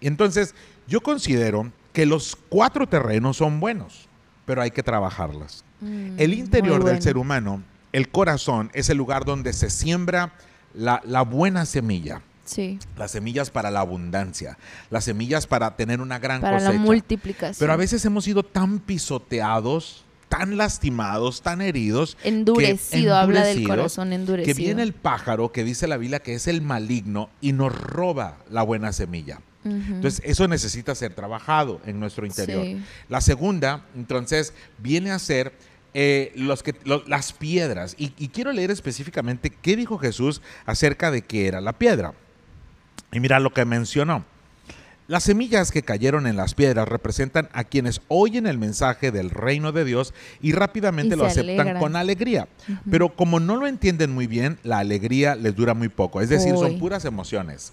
Entonces 0.00 0.54
yo 0.86 1.00
considero 1.00 1.72
que 1.92 2.06
los 2.06 2.36
cuatro 2.48 2.86
terrenos 2.86 3.38
son 3.38 3.58
buenos, 3.58 4.06
pero 4.44 4.62
hay 4.62 4.70
que 4.70 4.82
trabajarlas. 4.82 5.64
Mm, 5.80 6.18
el 6.18 6.34
interior 6.34 6.84
del 6.84 7.02
ser 7.02 7.16
humano, 7.16 7.62
el 7.92 8.08
corazón, 8.08 8.70
es 8.74 8.90
el 8.90 8.98
lugar 8.98 9.24
donde 9.24 9.52
se 9.52 9.70
siembra 9.70 10.32
la, 10.74 11.00
la 11.04 11.22
buena 11.22 11.66
semilla. 11.66 12.22
Las 12.96 13.10
semillas 13.10 13.50
para 13.50 13.70
la 13.70 13.80
abundancia, 13.80 14.56
las 14.90 15.04
semillas 15.04 15.46
para 15.46 15.76
tener 15.76 16.00
una 16.00 16.18
gran 16.18 16.40
para 16.40 16.58
cosecha. 16.58 16.72
la 16.72 16.78
multiplicación. 16.78 17.56
Pero 17.58 17.72
a 17.72 17.76
veces 17.76 18.04
hemos 18.04 18.24
sido 18.24 18.44
tan 18.44 18.78
pisoteados, 18.78 20.04
tan 20.28 20.56
lastimados, 20.56 21.42
tan 21.42 21.60
heridos. 21.60 22.16
Endurecido, 22.22 23.16
habla 23.16 23.44
del 23.44 23.66
corazón 23.66 24.12
endurecido. 24.12 24.54
Que 24.54 24.62
viene 24.62 24.82
el 24.82 24.92
pájaro 24.92 25.50
que 25.50 25.64
dice 25.64 25.88
la 25.88 25.96
Biblia 25.96 26.20
que 26.20 26.34
es 26.34 26.46
el 26.46 26.62
maligno 26.62 27.30
y 27.40 27.52
nos 27.52 27.76
roba 27.76 28.38
la 28.50 28.62
buena 28.62 28.92
semilla. 28.92 29.40
Entonces, 29.66 30.22
eso 30.24 30.48
necesita 30.48 30.94
ser 30.94 31.14
trabajado 31.14 31.80
en 31.84 32.00
nuestro 32.00 32.26
interior. 32.26 32.66
La 33.08 33.20
segunda, 33.20 33.84
entonces, 33.94 34.52
viene 34.78 35.10
a 35.10 35.18
ser 35.18 35.52
eh, 35.94 36.32
los 36.34 36.62
que, 36.62 36.74
las 37.06 37.32
piedras. 37.32 37.94
Y, 37.98 38.12
y 38.18 38.28
quiero 38.28 38.52
leer 38.52 38.70
específicamente 38.70 39.50
qué 39.50 39.76
dijo 39.76 39.98
Jesús 39.98 40.42
acerca 40.66 41.10
de 41.10 41.22
qué 41.22 41.46
era 41.46 41.60
la 41.60 41.72
piedra. 41.72 42.14
Y 43.12 43.20
mira 43.20 43.40
lo 43.40 43.52
que 43.52 43.64
mencionó. 43.64 44.24
Las 45.08 45.22
semillas 45.22 45.70
que 45.70 45.82
cayeron 45.82 46.26
en 46.26 46.36
las 46.36 46.54
piedras 46.54 46.88
representan 46.88 47.48
a 47.52 47.62
quienes 47.62 48.00
oyen 48.08 48.46
el 48.46 48.58
mensaje 48.58 49.12
del 49.12 49.30
reino 49.30 49.70
de 49.70 49.84
Dios 49.84 50.12
y 50.42 50.50
rápidamente 50.52 51.14
Y 51.14 51.18
lo 51.18 51.26
aceptan 51.26 51.60
alegran. 51.60 51.78
con 51.78 51.94
alegría. 51.94 52.48
Pero 52.90 53.14
como 53.14 53.38
no 53.38 53.56
lo 53.56 53.68
entienden 53.68 54.12
muy 54.12 54.26
bien, 54.26 54.58
la 54.64 54.78
alegría 54.78 55.36
les 55.36 55.54
dura 55.54 55.74
muy 55.74 55.88
poco. 55.88 56.20
Es 56.20 56.28
decir, 56.28 56.56
son 56.56 56.80
puras 56.80 57.04
emociones. 57.04 57.72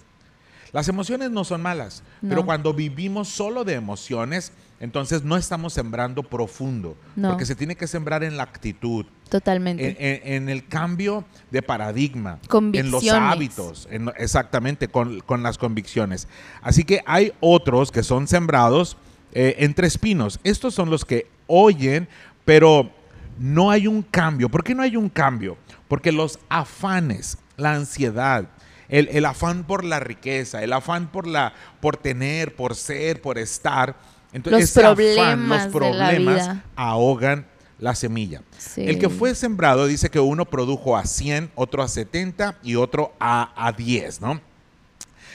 Las 0.74 0.88
emociones 0.90 1.30
no 1.32 1.44
son 1.44 1.62
malas, 1.62 2.02
pero 2.28 2.44
cuando 2.46 2.74
vivimos 2.74 3.30
solo 3.30 3.64
de 3.64 3.76
emociones, 3.76 4.52
entonces 4.80 5.24
no 5.24 5.38
estamos 5.38 5.72
sembrando 5.72 6.24
profundo, 6.24 6.98
No. 7.16 7.30
porque 7.30 7.46
se 7.46 7.56
tiene 7.56 7.76
que 7.76 7.86
sembrar 7.88 8.24
en 8.24 8.36
la 8.38 8.44
actitud, 8.44 9.06
Totalmente. 9.30 9.88
en, 9.90 9.96
en- 10.00 10.34
en 10.44 10.50
el 10.50 10.68
cambio 10.68 11.26
de 11.52 11.62
paradigma, 11.62 12.40
en 12.74 12.90
los 12.90 13.08
hábitos, 13.08 13.88
en- 13.92 14.12
exactamente, 14.18 14.88
con, 14.88 15.20
con 15.22 15.44
las 15.44 15.60
convicciones. 15.60 16.28
Así 16.64 16.84
que 16.84 17.02
hay 17.06 17.34
otros 17.40 17.92
que 17.92 18.02
son 18.02 18.28
sembrados 18.28 18.98
eh, 19.36 19.56
entre 19.60 19.86
espinos. 19.88 20.40
Estos 20.44 20.74
son 20.74 20.90
los 20.90 21.06
que 21.06 21.28
oyen, 21.48 22.08
pero 22.46 22.92
no 23.40 23.70
hay 23.72 23.86
un 23.88 24.02
cambio. 24.02 24.50
¿Por 24.50 24.64
qué 24.64 24.74
no 24.76 24.82
hay 24.84 24.96
un 24.98 25.10
cambio? 25.10 25.56
Porque 25.88 26.12
los 26.12 26.40
afanes, 26.50 27.38
la 27.58 27.74
ansiedad, 27.74 28.48
el, 28.90 29.10
el 29.10 29.26
afán 29.26 29.66
por 29.66 29.84
la 29.84 30.00
riqueza, 30.00 30.64
el 30.64 30.74
afán 30.74 31.12
por, 31.12 31.28
la, 31.28 31.54
por 31.80 31.98
tener, 31.98 32.56
por 32.56 32.76
ser, 32.76 33.22
por 33.22 33.38
estar, 33.38 33.96
entonces 34.34 34.62
Los 34.62 34.70
ese 34.70 34.80
afán, 34.82 34.96
problemas 34.96 35.64
los 35.66 35.66
la 35.66 35.72
problemas 35.72 36.58
ahogan 36.76 37.46
la 37.80 37.96
semilla. 37.96 38.42
Sí. 38.58 38.82
El 38.88 38.98
que 38.98 39.10
fue 39.10 39.36
sembrado 39.36 39.86
dice 39.86 40.10
que 40.10 40.20
uno 40.20 40.46
produjo 40.46 40.98
a 40.98 41.06
100, 41.06 41.52
otro 41.56 41.84
a 41.84 41.88
70 41.88 42.58
y 42.64 42.76
otro 42.76 43.14
a, 43.20 43.54
a 43.56 43.72
10, 43.72 44.22
¿no? 44.22 44.42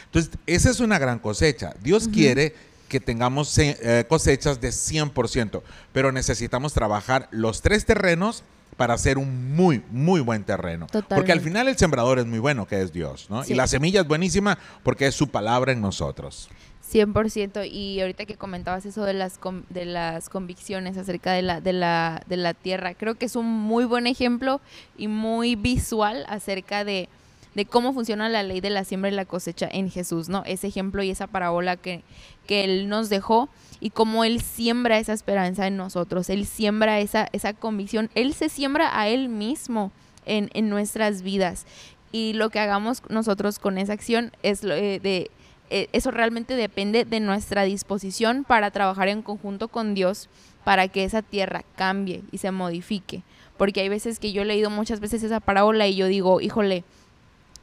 Entonces, 0.07 0.33
esa 0.47 0.71
es 0.71 0.81
una 0.81 0.99
gran 0.99 1.19
cosecha. 1.19 1.75
Dios 1.83 2.09
quiere 2.09 2.55
que 2.89 2.99
tengamos 2.99 3.57
eh, 3.59 4.07
cosechas 4.09 4.61
de 4.61 4.71
100%, 4.71 5.63
pero 5.93 6.11
necesitamos 6.11 6.73
trabajar 6.73 7.29
los 7.31 7.61
tres 7.61 7.85
terrenos 7.85 8.43
para 8.79 8.95
hacer 8.95 9.19
un 9.19 9.55
muy, 9.55 9.83
muy 9.91 10.21
buen 10.21 10.45
terreno. 10.45 10.87
Porque 11.09 11.33
al 11.33 11.41
final 11.41 11.69
el 11.69 11.77
sembrador 11.77 12.21
es 12.21 12.27
muy 12.27 12.39
bueno, 12.39 12.67
que 12.67 12.81
es 12.81 12.93
Dios, 12.93 13.27
¿no? 13.29 13.43
Sí. 13.43 13.53
Y 13.53 13.57
la 13.57 13.67
semilla 13.67 14.01
es 14.01 14.07
buenísima 14.07 14.57
porque 14.85 15.09
es 15.09 15.15
su 15.17 15.29
palabra 15.29 15.73
en 15.73 15.81
nosotros. 15.83 16.49
100%. 16.91 17.69
Y 17.71 18.01
ahorita 18.01 18.25
que 18.25 18.37
comentabas 18.37 18.87
eso 18.87 19.05
de 19.05 19.15
las, 19.15 19.41
de 19.69 19.85
las 19.85 20.29
convicciones 20.29 20.97
acerca 20.97 21.33
de 21.33 21.43
la, 21.43 21.61
de, 21.61 21.73
la, 21.73 22.23
de 22.29 22.37
la 22.37 22.55
tierra, 22.55 22.95
creo 22.95 23.17
que 23.17 23.27
es 23.27 23.35
un 23.35 23.47
muy 23.47 23.85
buen 23.85 24.07
ejemplo 24.07 24.61
y 24.97 25.09
muy 25.09 25.57
visual 25.57 26.25
acerca 26.29 26.85
de, 26.85 27.09
de 27.55 27.65
cómo 27.67 27.93
funciona 27.93 28.29
la 28.29 28.43
ley 28.43 28.61
de 28.61 28.71
la 28.71 28.85
siembra 28.85 29.11
y 29.11 29.15
la 29.15 29.25
cosecha 29.25 29.69
en 29.71 29.91
Jesús, 29.91 30.29
¿no? 30.29 30.43
Ese 30.47 30.69
ejemplo 30.69 31.03
y 31.03 31.11
esa 31.11 31.27
parábola 31.27 31.77
que, 31.77 32.03
que 32.47 32.65
Él 32.65 32.89
nos 32.89 33.09
dejó 33.09 33.49
y 33.81 33.91
cómo 33.91 34.25
Él 34.25 34.41
siembra 34.41 34.99
esa 34.99 35.13
esperanza 35.13 35.67
en 35.67 35.77
nosotros, 35.77 36.31
Él 36.31 36.47
siembra 36.47 37.01
esa, 37.01 37.29
esa 37.33 37.53
convicción, 37.53 38.11
Él 38.15 38.35
se 38.35 38.49
siembra 38.49 38.99
a 38.99 39.09
Él 39.09 39.29
mismo 39.29 39.93
en, 40.27 40.51
en 40.55 40.69
nuestras 40.69 41.23
vidas. 41.23 41.67
Y 42.11 42.33
lo 42.33 42.51
que 42.51 42.61
hagamos 42.61 43.03
nosotros 43.09 43.59
con 43.59 43.77
esa 43.77 43.93
acción 43.93 44.33
es 44.43 44.65
lo, 44.65 44.75
eh, 44.75 44.99
de 44.99 45.31
eh, 45.71 45.89
eso 45.93 46.11
realmente 46.11 46.55
depende 46.57 47.05
de 47.05 47.21
nuestra 47.21 47.65
disposición 47.65 48.45
para 48.45 48.71
trabajar 48.71 49.09
en 49.09 49.23
conjunto 49.23 49.69
con 49.69 49.95
Dios 49.95 50.29
para 50.65 50.89
que 50.89 51.05
esa 51.05 51.23
tierra 51.23 51.65
cambie 51.77 52.23
y 52.33 52.39
se 52.39 52.51
modifique. 52.51 53.23
Porque 53.57 53.81
hay 53.81 53.89
veces 53.89 54.19
que 54.19 54.33
yo 54.33 54.43
he 54.43 54.45
leído 54.47 54.71
muchas 54.71 55.01
veces 55.01 55.23
esa 55.23 55.41
parábola 55.41 55.87
y 55.87 55.97
yo 55.97 56.07
digo, 56.07 56.41
híjole, 56.41 56.85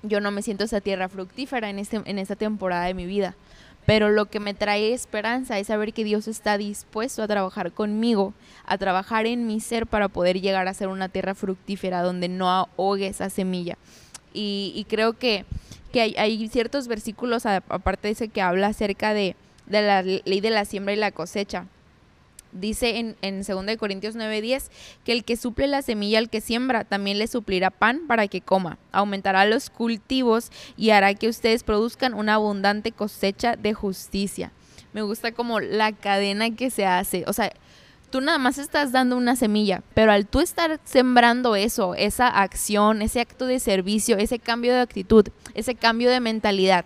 yo 0.07 0.19
no 0.21 0.31
me 0.31 0.41
siento 0.41 0.63
esa 0.63 0.81
tierra 0.81 1.09
fructífera 1.09 1.69
en, 1.69 1.79
este, 1.79 2.01
en 2.05 2.19
esta 2.19 2.35
temporada 2.35 2.85
de 2.85 2.93
mi 2.93 3.05
vida. 3.05 3.35
Pero 3.85 4.09
lo 4.09 4.25
que 4.25 4.39
me 4.39 4.53
trae 4.53 4.93
esperanza 4.93 5.59
es 5.59 5.67
saber 5.67 5.93
que 5.93 6.03
Dios 6.03 6.27
está 6.27 6.57
dispuesto 6.57 7.21
a 7.21 7.27
trabajar 7.27 7.71
conmigo, 7.71 8.33
a 8.65 8.77
trabajar 8.77 9.27
en 9.27 9.45
mi 9.45 9.59
ser 9.59 9.85
para 9.85 10.07
poder 10.07 10.41
llegar 10.41 10.67
a 10.67 10.73
ser 10.73 10.87
una 10.87 11.09
tierra 11.09 11.35
fructífera 11.35 12.01
donde 12.01 12.27
no 12.27 12.49
ahogue 12.49 13.07
esa 13.07 13.29
semilla. 13.29 13.77
Y, 14.33 14.85
creo 14.89 15.13
que, 15.13 15.45
que 15.93 16.01
hay, 16.01 16.49
ciertos 16.49 16.89
versículos, 16.89 17.45
aparte 17.45 18.09
de 18.09 18.11
ese 18.11 18.27
que 18.27 18.41
habla 18.41 18.67
acerca 18.67 19.13
de, 19.13 19.35
de 19.67 19.81
la 19.81 20.01
ley 20.01 20.41
de 20.41 20.49
la 20.49 20.65
siembra 20.65 20.93
y 20.93 20.97
la 20.97 21.11
cosecha. 21.11 21.67
Dice 22.55 22.99
en, 22.99 23.17
en 23.21 23.43
2 23.43 23.65
de 23.65 23.77
Corintios 23.77 24.15
9:10 24.15 24.69
que 25.03 25.11
el 25.11 25.25
que 25.25 25.35
suple 25.35 25.67
la 25.67 25.81
semilla 25.81 26.19
al 26.19 26.29
que 26.29 26.39
siembra 26.39 26.85
también 26.85 27.17
le 27.17 27.27
suplirá 27.27 27.69
pan 27.69 28.07
para 28.07 28.29
que 28.29 28.39
coma, 28.39 28.77
aumentará 28.93 29.45
los 29.45 29.69
cultivos 29.69 30.51
y 30.77 30.91
hará 30.91 31.13
que 31.15 31.27
ustedes 31.27 31.63
produzcan 31.63 32.13
una 32.13 32.35
abundante 32.35 32.93
cosecha 32.93 33.57
de 33.57 33.73
justicia. 33.73 34.53
Me 34.93 35.01
gusta 35.01 35.33
como 35.33 35.59
la 35.59 35.91
cadena 35.91 36.55
que 36.55 36.69
se 36.69 36.85
hace, 36.85 37.25
o 37.27 37.33
sea, 37.33 37.51
tú 38.09 38.21
nada 38.21 38.37
más 38.37 38.57
estás 38.57 38.93
dando 38.93 39.17
una 39.17 39.35
semilla, 39.35 39.83
pero 39.93 40.13
al 40.13 40.25
tú 40.25 40.39
estar 40.39 40.79
sembrando 40.85 41.57
eso, 41.57 41.95
esa 41.95 42.29
acción, 42.29 43.01
ese 43.01 43.19
acto 43.19 43.45
de 43.45 43.59
servicio, 43.59 44.17
ese 44.17 44.39
cambio 44.39 44.71
de 44.71 44.79
actitud, 44.79 45.27
ese 45.53 45.75
cambio 45.75 46.09
de 46.09 46.21
mentalidad, 46.21 46.85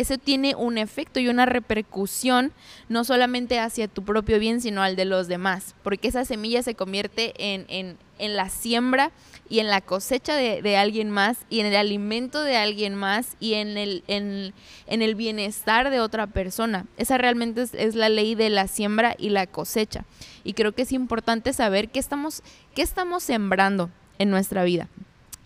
eso 0.00 0.18
tiene 0.18 0.54
un 0.54 0.78
efecto 0.78 1.20
y 1.20 1.28
una 1.28 1.46
repercusión 1.46 2.52
no 2.88 3.04
solamente 3.04 3.58
hacia 3.58 3.88
tu 3.88 4.02
propio 4.04 4.38
bien, 4.38 4.60
sino 4.60 4.82
al 4.82 4.96
de 4.96 5.04
los 5.04 5.28
demás, 5.28 5.74
porque 5.82 6.08
esa 6.08 6.24
semilla 6.24 6.62
se 6.62 6.74
convierte 6.74 7.32
en, 7.38 7.66
en- 7.68 7.96
en 8.20 8.34
la 8.34 8.48
siembra 8.48 9.12
y 9.48 9.60
en 9.60 9.68
la 9.68 9.80
cosecha 9.80 10.34
de, 10.34 10.60
de 10.60 10.76
alguien 10.76 11.08
más 11.08 11.38
y 11.48 11.60
en 11.60 11.66
el 11.66 11.76
alimento 11.76 12.42
de 12.42 12.56
alguien 12.56 12.96
más 12.96 13.36
y 13.38 13.54
en 13.54 13.78
el, 13.78 14.02
en, 14.08 14.52
en 14.88 15.02
el 15.02 15.14
bienestar 15.14 15.90
de 15.90 16.00
otra 16.00 16.26
persona. 16.26 16.84
Esa 16.96 17.16
realmente 17.16 17.62
es, 17.62 17.74
es 17.74 17.94
la 17.94 18.08
ley 18.08 18.34
de 18.34 18.50
la 18.50 18.66
siembra 18.66 19.14
y 19.16 19.28
la 19.30 19.46
cosecha. 19.46 20.04
Y 20.42 20.54
creo 20.54 20.72
que 20.72 20.82
es 20.82 20.90
importante 20.90 21.52
saber 21.52 21.90
qué 21.90 22.00
estamos, 22.00 22.42
qué 22.74 22.82
estamos 22.82 23.22
sembrando 23.22 23.88
en 24.18 24.30
nuestra 24.30 24.64
vida, 24.64 24.88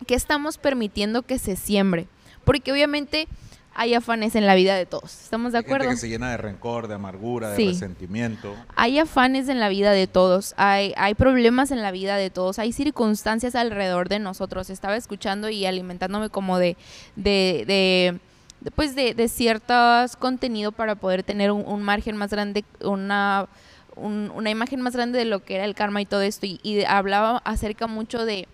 qué 0.06 0.14
estamos 0.14 0.56
permitiendo 0.56 1.20
que 1.22 1.38
se 1.38 1.56
siembre, 1.56 2.06
porque 2.44 2.72
obviamente 2.72 3.28
hay 3.74 3.94
afanes 3.94 4.34
en 4.34 4.46
la 4.46 4.54
vida 4.54 4.74
de 4.76 4.86
todos. 4.86 5.22
¿Estamos 5.22 5.52
de 5.52 5.58
Hay 5.58 5.64
gente 5.64 5.74
acuerdo? 5.74 5.90
que 5.90 5.96
se 5.96 6.08
llena 6.08 6.30
de 6.30 6.36
rencor, 6.36 6.88
de 6.88 6.94
amargura, 6.94 7.50
de 7.50 7.56
Sí. 7.56 7.68
resentimiento. 7.68 8.54
Hay 8.76 8.98
afanes 8.98 9.48
en 9.48 9.60
la 9.60 9.68
vida 9.68 9.92
de 9.92 10.06
todos, 10.06 10.54
hay, 10.56 10.92
hay 10.96 11.14
problemas 11.14 11.70
en 11.70 11.80
la 11.82 11.90
vida 11.90 12.16
de 12.16 12.30
todos, 12.30 12.58
hay 12.58 12.72
circunstancias 12.72 13.54
alrededor 13.54 14.08
de 14.08 14.18
nosotros. 14.18 14.70
Estaba 14.70 14.96
escuchando 14.96 15.48
y 15.48 15.64
alimentándome 15.66 16.28
como 16.28 16.58
de, 16.58 16.76
de, 17.16 17.64
de, 17.66 18.18
de, 18.60 18.70
pues 18.70 18.94
de, 18.94 19.14
de 19.14 19.28
ciertos 19.28 20.16
contenido 20.16 20.72
para 20.72 20.94
poder 20.94 21.22
tener 21.22 21.50
un, 21.50 21.64
un 21.66 21.82
margen 21.82 22.16
más 22.16 22.30
grande, 22.30 22.64
una, 22.82 23.48
un- 23.96 24.30
una 24.34 24.50
imagen 24.50 24.80
más 24.80 24.94
grande 24.94 25.18
de 25.18 25.24
lo 25.24 25.44
que 25.44 25.54
era 25.56 25.64
el 25.64 25.74
karma 25.74 26.00
y 26.00 26.06
todo 26.06 26.22
esto. 26.22 26.46
Y, 26.46 26.60
y 26.62 26.84
hablaba 26.84 27.38
acerca 27.44 27.86
mucho 27.86 28.24
de, 28.24 28.46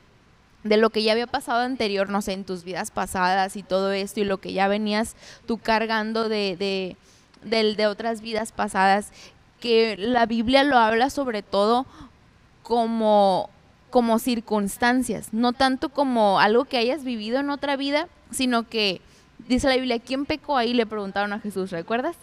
de 0.65 0.77
lo 0.77 0.91
que 0.91 1.03
ya 1.03 1.13
había 1.13 1.27
pasado 1.27 1.61
anterior, 1.61 2.09
no 2.11 2.21
sé, 2.23 2.33
en 2.33 2.45
tus 2.45 2.65
vidas 2.65 2.91
pasadas 2.91 3.57
y 3.57 3.63
todo 3.63 3.93
esto, 3.93 4.21
y 4.21 4.25
lo 4.25 4.39
que 4.39 4.53
ya 4.53 4.69
venías 4.69 5.15
tú 5.47 5.59
cargando 5.59 6.29
de, 6.29 6.57
de, 6.57 6.97
del- 7.45 7.77
de 7.77 7.87
otras 7.87 8.21
vidas 8.21 8.53
pasadas, 8.53 9.11
que 9.61 9.97
la 9.97 10.27
Biblia 10.27 10.65
lo 10.65 10.77
habla 10.79 11.11
sobre 11.11 11.43
todo 11.43 11.87
como, 12.63 13.51
como 13.91 14.19
circunstancias, 14.19 15.29
no 15.33 15.53
tanto 15.53 15.89
como 15.89 16.41
algo 16.41 16.65
que 16.65 16.79
hayas 16.79 17.05
vivido 17.05 17.41
en 17.41 17.51
otra 17.51 17.77
vida, 17.77 18.09
sino 18.31 18.69
que 18.69 19.01
dice 19.49 19.69
la 19.69 19.77
Biblia, 19.77 19.99
¿quién 19.99 20.27
pecó 20.27 20.57
ahí? 20.57 20.75
Le 20.75 20.87
preguntaron 20.87 21.33
a 21.33 21.41
Jesús, 21.41 21.71
¿recuerdas? 21.71 22.17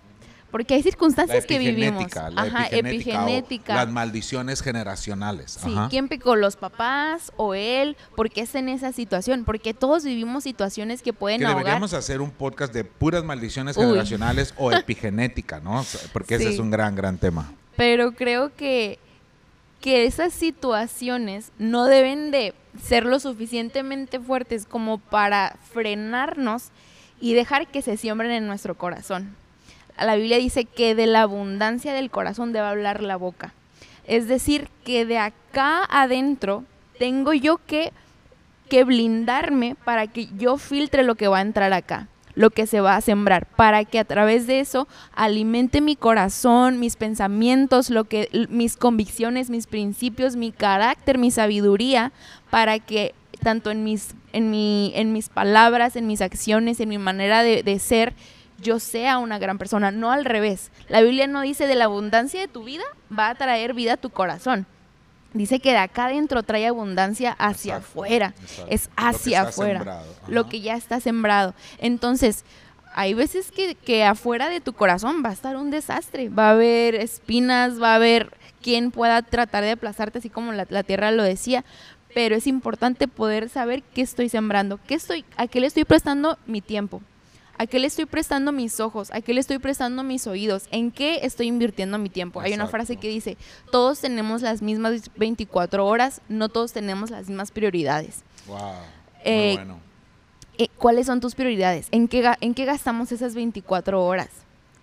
Porque 0.55 0.73
hay 0.75 0.83
circunstancias 0.83 1.45
que 1.45 1.59
vivimos. 1.59 2.03
epigenética, 2.03 2.29
la 2.29 2.41
Ajá, 2.43 2.67
epigenética 2.71 3.75
las 3.75 3.89
maldiciones 3.89 4.61
generacionales. 4.61 5.59
Sí, 5.61 5.69
Ajá. 5.69 5.89
¿quién 5.89 6.07
pecó? 6.07 6.37
¿Los 6.37 6.55
papás 6.55 7.33
o 7.35 7.53
él? 7.55 7.97
¿Por 8.15 8.29
qué 8.31 8.39
está 8.39 8.59
en 8.59 8.69
esa 8.69 8.93
situación? 8.93 9.43
Porque 9.43 9.73
todos 9.73 10.05
vivimos 10.05 10.45
situaciones 10.45 11.01
que 11.01 11.11
pueden 11.11 11.39
Que 11.39 11.45
ahogar. 11.45 11.65
deberíamos 11.65 11.93
hacer 11.93 12.21
un 12.21 12.31
podcast 12.31 12.73
de 12.73 12.85
puras 12.85 13.25
maldiciones 13.25 13.75
Uy. 13.75 13.83
generacionales 13.83 14.53
o 14.55 14.71
epigenética, 14.71 15.59
¿no? 15.59 15.85
Porque 16.13 16.35
ese 16.35 16.47
es 16.47 16.59
un 16.59 16.71
gran, 16.71 16.95
gran 16.95 17.17
tema. 17.17 17.51
Pero 17.75 18.13
creo 18.13 18.55
que, 18.55 18.97
que 19.81 20.05
esas 20.05 20.31
situaciones 20.31 21.51
no 21.59 21.83
deben 21.83 22.31
de 22.31 22.53
ser 22.81 23.05
lo 23.05 23.19
suficientemente 23.19 24.21
fuertes 24.21 24.65
como 24.65 24.99
para 24.99 25.57
frenarnos 25.73 26.69
y 27.19 27.33
dejar 27.33 27.67
que 27.67 27.81
se 27.81 27.97
siembren 27.97 28.31
en 28.31 28.47
nuestro 28.47 28.75
corazón. 28.75 29.35
La 29.97 30.15
Biblia 30.15 30.37
dice 30.37 30.65
que 30.65 30.95
de 30.95 31.07
la 31.07 31.21
abundancia 31.21 31.93
del 31.93 32.09
corazón 32.09 32.53
debe 32.53 32.67
hablar 32.67 33.01
la 33.01 33.15
boca. 33.15 33.53
Es 34.05 34.27
decir, 34.27 34.69
que 34.83 35.05
de 35.05 35.17
acá 35.17 35.83
adentro 35.89 36.63
tengo 36.99 37.33
yo 37.33 37.59
que, 37.65 37.91
que 38.69 38.83
blindarme 38.83 39.75
para 39.83 40.07
que 40.07 40.27
yo 40.37 40.57
filtre 40.57 41.03
lo 41.03 41.15
que 41.15 41.27
va 41.27 41.39
a 41.39 41.41
entrar 41.41 41.73
acá. 41.73 42.07
lo 42.35 42.49
que 42.49 42.67
se 42.67 42.81
va 42.81 42.97
a 42.97 43.01
sembrar, 43.01 43.45
para 43.45 43.85
que 43.85 43.97
a 43.97 44.03
través 44.03 44.45
de 44.45 44.59
eso 44.59 44.87
alimente 45.15 45.79
mi 45.79 45.95
corazón, 45.95 46.79
mis 46.79 46.97
pensamientos, 46.97 47.89
lo 47.89 48.03
que 48.03 48.29
mis 48.49 48.75
convicciones, 48.75 49.49
mis 49.49 49.67
principios, 49.67 50.35
mi 50.35 50.51
carácter, 50.51 51.17
mi 51.17 51.31
sabiduría, 51.31 52.11
para 52.49 52.79
que 52.79 53.15
tanto 53.41 53.71
en 53.71 53.83
mis, 53.83 54.15
en 54.33 54.51
mi, 54.51 54.91
en 54.95 55.13
mis 55.13 55.29
palabras, 55.29 55.95
en 55.95 56.07
mis 56.07 56.21
acciones, 56.21 56.79
en 56.79 56.89
mi 56.89 56.97
manera 56.97 57.41
de, 57.41 57.63
de 57.63 57.79
ser, 57.79 58.13
yo 58.61 58.79
sea 58.79 59.17
una 59.17 59.39
gran 59.39 59.57
persona, 59.57 59.91
no 59.91 60.11
al 60.11 60.25
revés. 60.25 60.71
La 60.87 61.01
Biblia 61.01 61.27
no 61.27 61.41
dice 61.41 61.67
de 61.67 61.75
la 61.75 61.85
abundancia 61.85 62.39
de 62.39 62.47
tu 62.47 62.63
vida 62.63 62.83
va 63.17 63.29
a 63.29 63.35
traer 63.35 63.73
vida 63.73 63.93
a 63.93 63.97
tu 63.97 64.09
corazón. 64.09 64.65
Dice 65.33 65.59
que 65.59 65.71
de 65.71 65.77
acá 65.77 66.05
adentro 66.05 66.43
trae 66.43 66.65
abundancia 66.65 67.35
hacia 67.37 67.77
afuera. 67.77 68.33
Es 68.69 68.89
hacia 68.95 69.41
afuera. 69.41 70.01
Lo 70.29 70.47
que 70.47 70.61
ya 70.61 70.75
está 70.75 71.01
sembrado. 71.01 71.53
Entonces, 71.77 72.45
hay 72.93 73.13
veces 73.13 73.51
que, 73.51 73.75
que, 73.75 74.05
afuera 74.05 74.47
de 74.47 74.61
tu 74.61 74.71
corazón 74.71 75.21
va 75.25 75.31
a 75.31 75.33
estar 75.33 75.57
un 75.57 75.71
desastre. 75.71 76.29
Va 76.29 76.47
a 76.47 76.51
haber 76.51 76.95
espinas, 76.95 77.81
va 77.81 77.91
a 77.91 77.95
haber 77.95 78.31
quien 78.61 78.91
pueda 78.91 79.21
tratar 79.23 79.63
de 79.65 79.71
aplazarte, 79.71 80.19
así 80.19 80.29
como 80.29 80.53
la, 80.53 80.65
la 80.69 80.83
tierra 80.83 81.11
lo 81.11 81.23
decía. 81.23 81.65
Pero 82.13 82.37
es 82.37 82.47
importante 82.47 83.09
poder 83.09 83.49
saber 83.49 83.83
qué 83.83 84.01
estoy 84.01 84.29
sembrando, 84.29 84.79
qué 84.87 84.95
estoy, 84.95 85.25
a 85.35 85.47
qué 85.47 85.59
le 85.59 85.67
estoy 85.67 85.83
prestando 85.83 86.39
mi 86.47 86.61
tiempo, 86.61 87.01
¿A 87.57 87.67
qué 87.67 87.79
le 87.79 87.87
estoy 87.87 88.05
prestando 88.05 88.51
mis 88.51 88.79
ojos? 88.79 89.11
¿A 89.11 89.21
qué 89.21 89.33
le 89.33 89.39
estoy 89.39 89.59
prestando 89.59 90.03
mis 90.03 90.27
oídos? 90.27 90.67
¿En 90.71 90.91
qué 90.91 91.19
estoy 91.23 91.47
invirtiendo 91.47 91.97
mi 91.97 92.09
tiempo? 92.09 92.41
Hay 92.41 92.53
una 92.53 92.67
frase 92.67 92.97
que 92.97 93.07
dice, 93.07 93.37
todos 93.71 93.99
tenemos 94.01 94.41
las 94.41 94.61
mismas 94.61 95.09
24 95.15 95.85
horas, 95.85 96.21
no 96.27 96.49
todos 96.49 96.73
tenemos 96.73 97.09
las 97.11 97.27
mismas 97.29 97.51
prioridades. 97.51 98.23
Wow. 98.47 98.59
Eh, 99.23 99.53
bueno. 99.55 99.79
eh, 100.57 100.67
¿Cuáles 100.77 101.07
son 101.07 101.21
tus 101.21 101.33
prioridades? 101.35 101.87
¿En 101.91 102.07
qué, 102.07 102.29
¿En 102.41 102.53
qué 102.53 102.65
gastamos 102.65 103.11
esas 103.11 103.35
24 103.35 104.03
horas? 104.03 104.29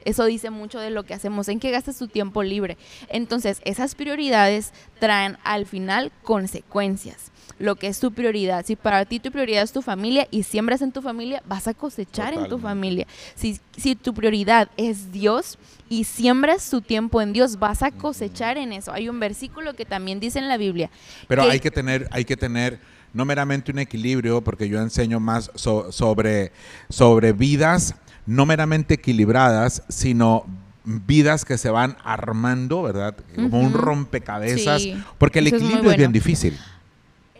Eso 0.04 0.24
dice 0.24 0.50
mucho 0.50 0.78
de 0.80 0.90
lo 0.90 1.04
que 1.04 1.14
hacemos, 1.14 1.48
en 1.48 1.60
qué 1.60 1.70
gastas 1.70 1.98
tu 1.98 2.08
tiempo 2.08 2.42
libre. 2.42 2.76
Entonces, 3.08 3.60
esas 3.64 3.94
prioridades 3.94 4.72
traen 4.98 5.38
al 5.44 5.66
final 5.66 6.12
consecuencias 6.22 7.32
lo 7.58 7.76
que 7.76 7.86
es 7.86 8.00
tu 8.00 8.12
prioridad. 8.12 8.66
Si 8.66 8.74
para 8.76 9.04
ti 9.04 9.20
tu 9.20 9.30
prioridad 9.30 9.62
es 9.62 9.72
tu 9.72 9.82
familia 9.82 10.26
y 10.30 10.42
siembras 10.42 10.82
en 10.82 10.90
tu 10.90 11.00
familia, 11.00 11.42
vas 11.46 11.68
a 11.68 11.74
cosechar 11.74 12.34
en 12.34 12.48
tu 12.48 12.58
familia. 12.58 13.06
Si, 13.36 13.60
si 13.76 13.94
tu 13.94 14.14
prioridad 14.14 14.68
es 14.76 15.12
Dios 15.12 15.58
y 15.88 16.04
siembras 16.04 16.68
tu 16.68 16.80
tiempo 16.80 17.20
en 17.20 17.32
Dios, 17.32 17.58
vas 17.58 17.82
a 17.84 17.92
cosechar 17.92 18.58
en 18.58 18.72
eso. 18.72 18.92
Hay 18.92 19.08
un 19.08 19.20
versículo 19.20 19.74
que 19.74 19.84
también 19.84 20.18
dice 20.18 20.40
en 20.40 20.48
la 20.48 20.56
Biblia. 20.56 20.90
Pero 21.28 21.42
hay 21.42 21.60
que 21.60 21.70
tener, 21.70 22.08
hay 22.10 22.24
que 22.24 22.36
tener 22.36 22.80
no 23.12 23.24
meramente 23.24 23.70
un 23.70 23.78
equilibrio, 23.78 24.42
porque 24.42 24.68
yo 24.68 24.80
enseño 24.80 25.20
más 25.20 25.50
sobre, 25.54 26.50
sobre 26.88 27.32
vidas 27.32 27.94
no 28.26 28.46
meramente 28.46 28.94
equilibradas, 28.94 29.82
sino 29.88 30.46
vidas 30.84 31.44
que 31.44 31.58
se 31.58 31.70
van 31.70 31.96
armando, 32.04 32.82
¿verdad? 32.82 33.16
Como 33.34 33.60
un 33.60 33.72
rompecabezas, 33.72 34.82
porque 35.18 35.40
el 35.40 35.48
equilibrio 35.48 35.90
es, 35.90 35.96
bien 35.96 36.12
difícil. 36.12 36.58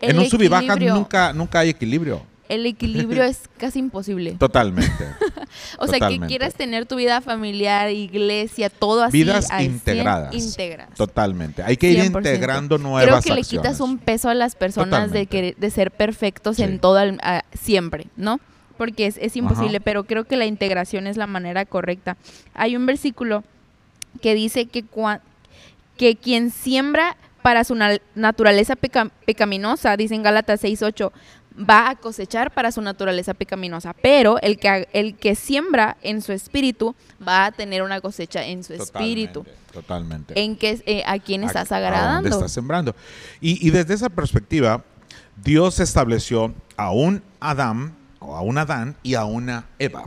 en 0.01 0.19
un 0.19 0.25
sub 0.29 0.41
y 0.41 0.47
baja 0.47 0.75
nunca, 0.75 1.33
nunca 1.33 1.59
hay 1.59 1.69
equilibrio. 1.69 2.21
El 2.49 2.65
equilibrio 2.65 3.23
es 3.23 3.41
casi 3.57 3.79
imposible. 3.79 4.33
Totalmente. 4.33 5.05
o 5.79 5.87
sea, 5.87 6.07
que 6.07 6.19
quieras 6.27 6.53
tener 6.53 6.85
tu 6.85 6.97
vida 6.97 7.21
familiar, 7.21 7.89
iglesia, 7.89 8.69
todo 8.69 9.03
así. 9.03 9.17
Vidas 9.17 9.47
integradas. 9.59 10.35
Integradas. 10.35 10.95
Totalmente. 10.95 11.63
Hay 11.63 11.77
que 11.77 11.89
ir 11.89 12.03
integrando 12.03 12.77
nuevas 12.77 13.23
Creo 13.23 13.35
que 13.35 13.41
le 13.41 13.47
quitas 13.47 13.79
un 13.79 13.97
peso 13.97 14.29
a 14.29 14.33
las 14.33 14.55
personas 14.55 15.11
de, 15.11 15.25
que, 15.25 15.55
de 15.57 15.69
ser 15.71 15.91
perfectos 15.91 16.59
en 16.59 16.79
todo, 16.79 16.99
siempre, 17.53 18.07
¿no? 18.17 18.39
Porque 18.77 19.07
es, 19.07 19.35
imposible, 19.35 19.79
pero 19.79 20.03
creo 20.03 20.25
que 20.25 20.37
la 20.37 20.45
integración 20.45 21.07
es 21.07 21.17
la 21.17 21.27
manera 21.27 21.65
correcta. 21.65 22.17
Hay 22.53 22.75
un 22.75 22.85
versículo 22.85 23.43
que 24.21 24.35
dice 24.35 24.65
que, 24.65 24.83
que 25.97 26.15
quien 26.15 26.51
siembra 26.51 27.17
para 27.41 27.63
su 27.63 27.77
naturaleza 28.15 28.75
pecaminosa, 28.75 29.97
dice 29.97 30.15
en 30.15 30.23
Gálatas 30.23 30.63
6.8, 30.63 31.11
va 31.57 31.89
a 31.89 31.95
cosechar 31.95 32.51
para 32.51 32.71
su 32.71 32.81
naturaleza 32.81 33.33
pecaminosa, 33.33 33.93
pero 34.01 34.39
el 34.41 34.57
que, 34.57 34.87
el 34.93 35.15
que 35.15 35.35
siembra 35.35 35.97
en 36.01 36.21
su 36.21 36.31
espíritu 36.31 36.95
va 37.25 37.45
a 37.45 37.51
tener 37.51 37.83
una 37.83 38.01
cosecha 38.01 38.45
en 38.45 38.63
su 38.63 38.73
espíritu. 38.73 39.45
Totalmente. 39.71 40.39
En 40.41 40.55
que, 40.55 40.81
eh, 40.85 41.03
a 41.05 41.19
quién 41.19 41.43
estás 41.43 41.71
agradando. 41.71 42.29
estás 42.29 42.51
sembrando. 42.51 42.95
Y, 43.41 43.65
y 43.65 43.71
desde 43.71 43.93
esa 43.93 44.09
perspectiva, 44.09 44.83
Dios 45.43 45.79
estableció 45.79 46.53
a 46.77 46.91
un 46.91 47.21
Adán 47.39 47.95
a 48.35 48.41
un 48.41 48.57
Adán 48.57 48.95
y 49.03 49.15
a 49.15 49.25
una 49.25 49.65
Eva. 49.79 50.05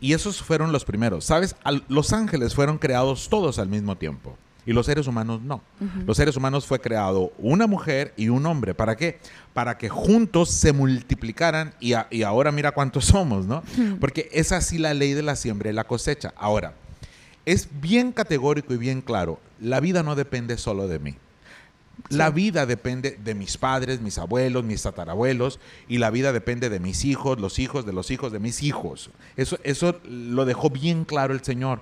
Y 0.00 0.14
esos 0.14 0.42
fueron 0.42 0.72
los 0.72 0.84
primeros. 0.84 1.24
¿Sabes? 1.24 1.54
los 1.88 2.12
ángeles 2.12 2.54
fueron 2.54 2.78
creados 2.78 3.28
todos 3.28 3.58
al 3.58 3.68
mismo 3.68 3.96
tiempo. 3.96 4.36
Y 4.66 4.72
los 4.72 4.86
seres 4.86 5.06
humanos 5.06 5.42
no. 5.42 5.62
Los 6.06 6.16
seres 6.16 6.36
humanos 6.36 6.66
fue 6.66 6.80
creado 6.80 7.32
una 7.38 7.66
mujer 7.66 8.14
y 8.16 8.28
un 8.30 8.46
hombre. 8.46 8.74
¿Para 8.74 8.96
qué? 8.96 9.18
Para 9.52 9.76
que 9.76 9.88
juntos 9.88 10.50
se 10.50 10.72
multiplicaran 10.72 11.74
y, 11.80 11.92
y 12.10 12.22
ahora 12.22 12.50
mira 12.50 12.72
cuántos 12.72 13.04
somos, 13.06 13.46
¿no? 13.46 13.62
Porque 14.00 14.28
es 14.32 14.52
así 14.52 14.78
la 14.78 14.94
ley 14.94 15.12
de 15.12 15.22
la 15.22 15.36
siembra 15.36 15.70
y 15.70 15.74
la 15.74 15.84
cosecha. 15.84 16.32
Ahora, 16.36 16.74
es 17.44 17.68
bien 17.80 18.10
categórico 18.12 18.72
y 18.72 18.78
bien 18.78 19.02
claro. 19.02 19.38
La 19.60 19.80
vida 19.80 20.02
no 20.02 20.14
depende 20.14 20.56
solo 20.56 20.88
de 20.88 20.98
mí. 20.98 21.16
La 22.10 22.30
vida 22.30 22.66
depende 22.66 23.18
de 23.22 23.34
mis 23.34 23.56
padres, 23.56 24.00
mis 24.00 24.18
abuelos, 24.18 24.62
mis 24.62 24.82
tatarabuelos, 24.82 25.58
y 25.88 25.98
la 25.98 26.10
vida 26.10 26.32
depende 26.32 26.68
de 26.68 26.78
mis 26.78 27.04
hijos, 27.04 27.40
los 27.40 27.58
hijos 27.58 27.86
de 27.86 27.94
los 27.94 28.10
hijos 28.10 28.30
de 28.30 28.40
mis 28.40 28.62
hijos. 28.62 29.10
Eso, 29.36 29.58
eso 29.64 29.98
lo 30.04 30.44
dejó 30.44 30.68
bien 30.68 31.04
claro 31.04 31.32
el 31.32 31.42
Señor, 31.42 31.80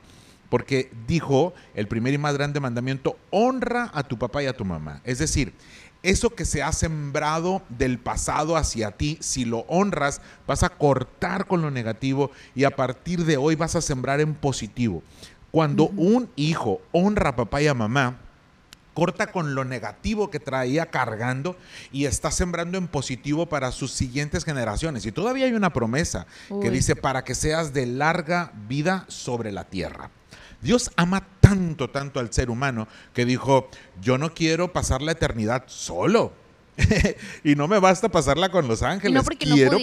porque 0.49 0.93
dijo 1.09 1.55
el 1.75 1.89
primer 1.89 2.15
y 2.15 2.19
más 2.19 2.35
grande 2.35 2.61
mandamiento, 2.61 3.17
honra 3.31 3.91
a 3.95 4.05
tu 4.05 4.17
papá 4.17 4.45
y 4.45 4.47
a 4.47 4.57
tu 4.57 4.65
mamá. 4.65 5.01
Es 5.05 5.19
decir, 5.19 5.55
eso 6.03 6.31
que 6.31 6.45
se 6.45 6.63
ha 6.63 6.73
sembrado 6.73 7.63
del 7.69 7.99
pasado 7.99 8.57
hacia 8.57 8.93
ti, 8.93 9.19
si 9.21 9.45
lo 9.45 9.61
honras, 9.69 10.21
vas 10.47 10.63
a 10.63 10.69
cortar 10.69 11.47
con 11.47 11.63
lo 11.63 11.71
negativo 11.71 12.31
y 12.55 12.65
a 12.65 12.75
partir 12.75 13.25
de 13.25 13.37
hoy 13.37 13.55
vas 13.55 13.77
a 13.77 13.81
sembrar 13.81 14.21
en 14.21 14.35
positivo. 14.35 15.03
Cuando 15.51 15.89
un 15.89 16.29
hijo 16.35 16.81
honra 16.93 17.31
a 17.31 17.37
papá 17.37 17.63
y 17.63 17.69
a 17.69 17.75
mamá, 17.75 18.19
corta 18.95 19.29
con 19.33 19.55
lo 19.55 19.65
negativo 19.65 20.31
que 20.31 20.41
traía 20.41 20.87
cargando 20.87 21.57
y 21.93 22.07
está 22.07 22.31
sembrando 22.31 22.79
en 22.79 22.89
positivo 22.89 23.47
para 23.47 23.73
sus 23.73 23.93
siguientes 23.93 24.45
generaciones. 24.45 25.07
Y 25.07 25.13
todavía 25.13 25.47
hay 25.47 25.53
una 25.53 25.73
promesa 25.73 26.27
que 26.61 26.71
dice, 26.71 26.97
para 26.97 27.25
que 27.25 27.35
seas 27.35 27.73
de 27.73 27.87
larga 27.87 28.53
vida 28.69 29.05
sobre 29.09 29.53
la 29.53 29.65
tierra. 29.65 30.11
Dios 30.61 30.91
ama 30.97 31.27
tanto, 31.41 31.91
tanto 31.91 32.21
al 32.21 32.33
ser 32.33 32.49
humano 32.49 32.87
que 33.13 33.25
dijo, 33.25 33.69
yo 34.01 34.17
no 34.19 34.33
quiero 34.33 34.73
pasar 34.73 35.03
la 35.03 35.13
eternidad 35.13 35.65
solo. 35.67 36.33
y 37.45 37.55
no 37.55 37.69
me 37.69 37.79
basta 37.79 38.09
pasarla 38.09 38.51
con 38.51 38.67
los 38.67 38.83
ángeles. 38.83 39.23
quiero, 39.39 39.79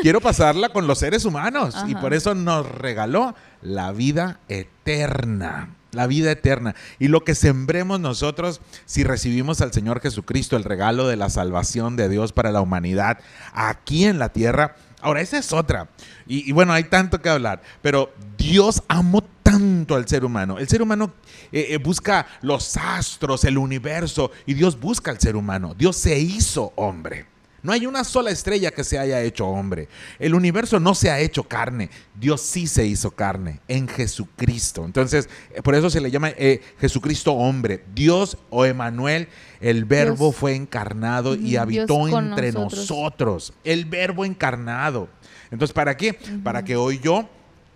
quiero 0.00 0.20
pasarla 0.20 0.70
con 0.70 0.86
los 0.86 0.98
seres 0.98 1.24
humanos. 1.24 1.74
Y 1.88 1.94
por 1.94 2.14
eso 2.14 2.34
nos 2.34 2.66
regaló 2.70 3.34
la 3.62 3.92
vida 3.92 4.40
eterna 4.48 5.70
la 5.94 6.06
vida 6.06 6.30
eterna. 6.30 6.74
Y 6.98 7.08
lo 7.08 7.24
que 7.24 7.34
sembremos 7.34 8.00
nosotros 8.00 8.60
si 8.86 9.04
recibimos 9.04 9.60
al 9.60 9.72
Señor 9.72 10.00
Jesucristo, 10.00 10.56
el 10.56 10.64
regalo 10.64 11.08
de 11.08 11.16
la 11.16 11.30
salvación 11.30 11.96
de 11.96 12.08
Dios 12.08 12.32
para 12.32 12.52
la 12.52 12.60
humanidad 12.60 13.18
aquí 13.52 14.04
en 14.04 14.18
la 14.18 14.30
tierra. 14.30 14.76
Ahora, 15.00 15.20
esa 15.20 15.36
es 15.36 15.52
otra. 15.52 15.88
Y, 16.26 16.50
bueno, 16.52 16.72
hay 16.72 16.84
tanto 16.84 17.20
que 17.20 17.28
hablar, 17.28 17.60
pero 17.82 18.12
Dios 18.38 18.82
amó 18.88 19.22
tanto 19.42 19.96
al 19.96 20.08
ser 20.08 20.24
humano. 20.24 20.58
El 20.58 20.66
ser 20.66 20.80
humano 20.80 21.12
eh, 21.52 21.66
eh, 21.70 21.78
busca 21.78 22.26
los 22.40 22.78
astros, 22.78 23.44
el 23.44 23.58
universo, 23.58 24.30
y 24.46 24.54
Dios 24.54 24.80
busca 24.80 25.10
al 25.10 25.20
ser 25.20 25.36
humano. 25.36 25.74
Dios 25.76 25.96
se 25.96 26.18
hizo 26.18 26.72
hombre. 26.76 27.33
No 27.64 27.72
hay 27.72 27.86
una 27.86 28.04
sola 28.04 28.30
estrella 28.30 28.70
que 28.72 28.84
se 28.84 28.98
haya 28.98 29.22
hecho 29.22 29.48
hombre. 29.48 29.88
El 30.18 30.34
universo 30.34 30.78
no 30.78 30.94
se 30.94 31.10
ha 31.10 31.18
hecho 31.18 31.44
carne. 31.44 31.88
Dios 32.14 32.42
sí 32.42 32.66
se 32.66 32.86
hizo 32.86 33.10
carne 33.10 33.60
en 33.68 33.88
Jesucristo. 33.88 34.84
Entonces, 34.84 35.30
eh, 35.50 35.62
por 35.62 35.74
eso 35.74 35.88
se 35.88 36.02
le 36.02 36.10
llama 36.10 36.28
eh, 36.36 36.60
Jesucristo 36.78 37.32
hombre. 37.32 37.82
Dios 37.94 38.36
o 38.50 38.66
Emanuel, 38.66 39.28
el 39.62 39.86
verbo 39.86 40.30
fue 40.30 40.54
encarnado 40.54 41.34
y 41.34 41.56
habitó 41.56 42.06
entre 42.06 42.52
nosotros. 42.52 43.54
El 43.64 43.86
verbo 43.86 44.26
encarnado. 44.26 45.08
Entonces, 45.50 45.72
¿para 45.72 45.96
qué? 45.96 46.18
Para 46.42 46.64
que 46.64 46.76
hoy 46.76 47.00
yo 47.02 47.26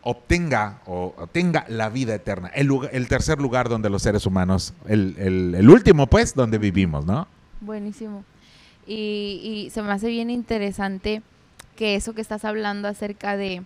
obtenga 0.02 0.82
o 0.84 1.14
tenga 1.32 1.64
la 1.66 1.88
vida 1.88 2.14
eterna. 2.14 2.48
El, 2.48 2.68
el, 2.92 3.08
tercer 3.08 3.38
lugar 3.38 3.70
donde 3.70 3.88
los 3.88 4.02
seres 4.02 4.26
humanos, 4.26 4.74
el, 4.86 5.54
el 5.56 5.70
último 5.70 6.08
pues, 6.08 6.34
donde 6.34 6.58
vivimos, 6.58 7.06
¿no? 7.06 7.26
Buenísimo. 7.62 8.22
Y, 8.88 9.68
se 9.70 9.82
me 9.82 9.92
hace 9.92 10.08
bien 10.08 10.30
interesante 10.30 11.22
que 11.76 11.94
eso 11.94 12.14
que 12.14 12.22
estás 12.22 12.46
hablando 12.46 12.88
acerca 12.88 13.36
de, 13.36 13.62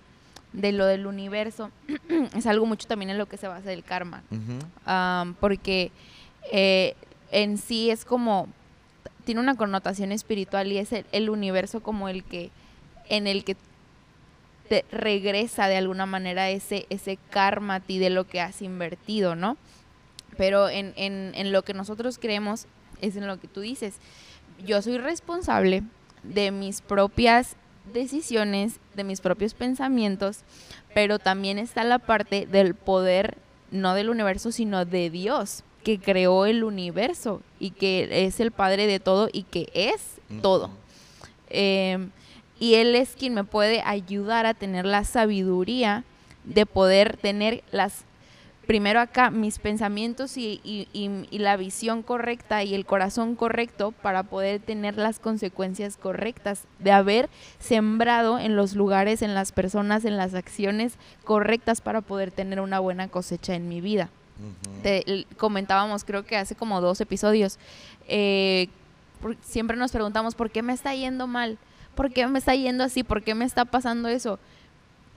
lo 0.52 0.84
del 0.84 1.06
universo 1.06 1.70
es 2.36 2.46
algo 2.46 2.66
mucho 2.66 2.88
también 2.88 3.10
en 3.10 3.18
lo 3.18 3.26
que 3.26 3.36
se 3.36 3.46
basa 3.46 3.72
el 3.72 3.84
karma. 3.84 4.22
porque 5.38 5.92
eh, 6.50 6.96
en 7.30 7.56
sí 7.56 7.90
es 7.90 8.04
como, 8.04 8.48
tiene 9.24 9.40
una 9.40 9.54
connotación 9.54 10.10
espiritual 10.10 10.72
y 10.72 10.78
es 10.78 10.90
el, 10.92 11.30
universo 11.30 11.80
como 11.80 12.08
el 12.08 12.24
que, 12.24 12.50
en 13.08 13.28
el 13.28 13.44
que 13.44 13.56
te 14.68 14.84
regresa 14.90 15.68
de 15.68 15.76
alguna 15.76 16.04
manera 16.04 16.50
ese, 16.50 16.86
ese 16.90 17.16
karma 17.30 17.76
a 17.76 17.80
ti 17.80 17.98
de 17.98 18.10
lo 18.10 18.26
que 18.26 18.40
has 18.40 18.60
invertido, 18.60 19.36
¿no? 19.36 19.56
Pero 20.36 20.68
en, 20.68 20.94
en, 20.96 21.32
en 21.36 21.52
lo 21.52 21.62
que 21.62 21.74
nosotros 21.74 22.18
creemos 22.18 22.66
es 23.00 23.16
en 23.16 23.26
lo 23.26 23.38
que 23.38 23.48
tú 23.48 23.60
dices. 23.60 23.98
Yo 24.64 24.82
soy 24.82 24.98
responsable 24.98 25.82
de 26.22 26.50
mis 26.50 26.80
propias 26.80 27.56
decisiones, 27.92 28.78
de 28.94 29.04
mis 29.04 29.20
propios 29.20 29.54
pensamientos, 29.54 30.40
pero 30.94 31.18
también 31.18 31.58
está 31.58 31.84
la 31.84 31.98
parte 31.98 32.46
del 32.46 32.74
poder, 32.74 33.36
no 33.70 33.94
del 33.94 34.10
universo, 34.10 34.52
sino 34.52 34.84
de 34.84 35.10
Dios, 35.10 35.64
que 35.82 35.98
creó 35.98 36.46
el 36.46 36.64
universo 36.64 37.42
y 37.58 37.70
que 37.70 38.26
es 38.26 38.40
el 38.40 38.52
Padre 38.52 38.86
de 38.86 39.00
todo 39.00 39.28
y 39.32 39.42
que 39.42 39.68
es 39.74 40.20
todo. 40.42 40.70
Eh, 41.50 42.08
y 42.60 42.74
Él 42.74 42.94
es 42.94 43.16
quien 43.16 43.34
me 43.34 43.44
puede 43.44 43.82
ayudar 43.84 44.46
a 44.46 44.54
tener 44.54 44.86
la 44.86 45.04
sabiduría 45.04 46.04
de 46.44 46.66
poder 46.66 47.16
tener 47.16 47.64
las 47.72 48.04
primero 48.66 49.00
acá 49.00 49.30
mis 49.30 49.58
pensamientos 49.58 50.36
y, 50.36 50.60
la 51.32 51.56
visión 51.56 52.02
correcta 52.02 52.62
y 52.62 52.74
el 52.74 52.86
corazón 52.86 53.34
correcto 53.34 53.92
para 53.92 54.22
poder 54.22 54.60
tener 54.60 54.96
las 54.96 55.18
consecuencias 55.18 55.96
correctas 55.96 56.64
de 56.78 56.92
haber 56.92 57.28
sembrado 57.58 58.38
en 58.38 58.56
los 58.56 58.74
lugares, 58.74 59.22
en 59.22 59.34
las 59.34 59.52
personas, 59.52 60.04
en 60.04 60.16
las 60.16 60.34
acciones 60.34 60.94
correctas 61.24 61.80
para 61.80 62.00
poder 62.00 62.30
tener 62.30 62.60
una 62.60 62.78
buena 62.78 63.08
cosecha 63.08 63.54
en 63.54 63.68
mi 63.68 63.80
vida. 63.80 64.10
comentábamos, 65.36 66.04
creo 66.04 66.24
que 66.24 66.36
hace 66.36 66.54
como 66.54 66.80
dos 66.80 67.00
episodios, 67.00 67.58
eh, 68.08 68.68
siempre 69.42 69.76
nos 69.76 69.92
preguntamos, 69.92 70.34
¿por 70.34 70.50
qué 70.50 70.62
me 70.62 70.72
está 70.72 70.94
yendo 70.94 71.26
mal? 71.26 71.58
¿Por 71.94 72.12
qué 72.12 72.26
me 72.26 72.38
está 72.38 72.54
yendo 72.54 72.84
así? 72.84 73.02
¿Por 73.04 73.22
qué 73.22 73.34
me 73.34 73.44
está 73.44 73.64
pasando 73.64 74.08
eso? 74.08 74.38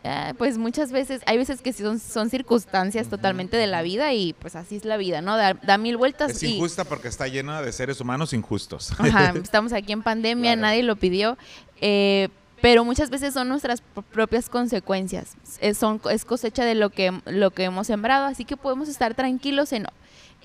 Ah, 0.08 0.34
pues 0.38 0.60
muchas 0.60 0.92
veces, 0.92 1.22
hay 1.26 1.38
veces 1.38 1.62
que 1.62 1.74
son, 1.74 2.00
son 2.00 2.30
circunstancias 2.30 3.08
totalmente 3.08 3.58
de 3.58 3.66
la 3.66 3.82
vida 3.82 4.14
y 4.14 4.34
pues 4.34 4.56
así 4.56 4.76
es 4.76 4.86
la 4.86 4.98
vida, 4.98 5.22
¿no? 5.22 5.36
Da, 5.36 5.78
mil 5.80 5.98
vueltas. 5.98 6.32
Es 6.32 6.44
injusta 6.44 6.84
porque 6.84 7.08
está 7.08 7.28
llena 7.28 7.62
de 7.64 7.72
seres 7.72 8.00
humanos 8.00 8.32
injustos. 8.34 8.94
Ajá, 9.00 9.34
estamos 9.44 9.74
aquí 9.74 9.94
en 9.94 10.04
pandemia, 10.04 10.56
nadie 10.56 10.84
lo 10.84 10.96
pidió, 10.96 11.40
eh, 11.82 12.30
pero 12.62 12.86
muchas 12.86 13.10
veces 13.10 13.34
son 13.34 13.50
nuestras 13.50 13.82
propias 14.12 14.48
consecuencias, 14.48 15.36
es, 15.60 15.78
son, 15.78 16.00
es 16.12 16.24
cosecha 16.24 16.64
de 16.66 16.76
lo 16.76 16.92
que, 16.92 17.20
lo 17.26 17.52
que 17.52 17.64
hemos 17.64 17.88
sembrado, 17.88 18.26
así 18.26 18.46
que 18.46 18.58
podemos 18.58 18.90
estar 18.90 19.16
tranquilos 19.16 19.74
en, 19.74 19.88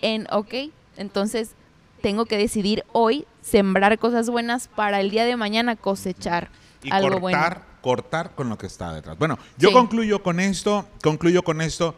en, 0.01 0.27
ok, 0.33 0.55
entonces 0.97 1.51
tengo 2.01 2.25
que 2.25 2.39
decidir 2.39 2.85
hoy 2.93 3.27
sembrar 3.43 3.99
cosas 3.99 4.31
buenas 4.31 4.69
para 4.69 5.01
el 5.01 5.11
día 5.11 5.27
de 5.27 5.37
mañana 5.37 5.77
cosechar 5.77 6.51
algo 6.91 7.21
bueno 7.21 7.70
cortar 7.81 8.35
con 8.35 8.49
lo 8.49 8.59
que 8.59 8.67
está 8.67 8.95
detrás. 8.95 9.19
Bueno, 9.19 9.39
yo 9.57 9.73
concluyo 9.73 10.23
con 10.23 10.41
esto, 10.41 10.87
concluyo 11.03 11.43
con 11.43 11.61
esto. 11.61 11.95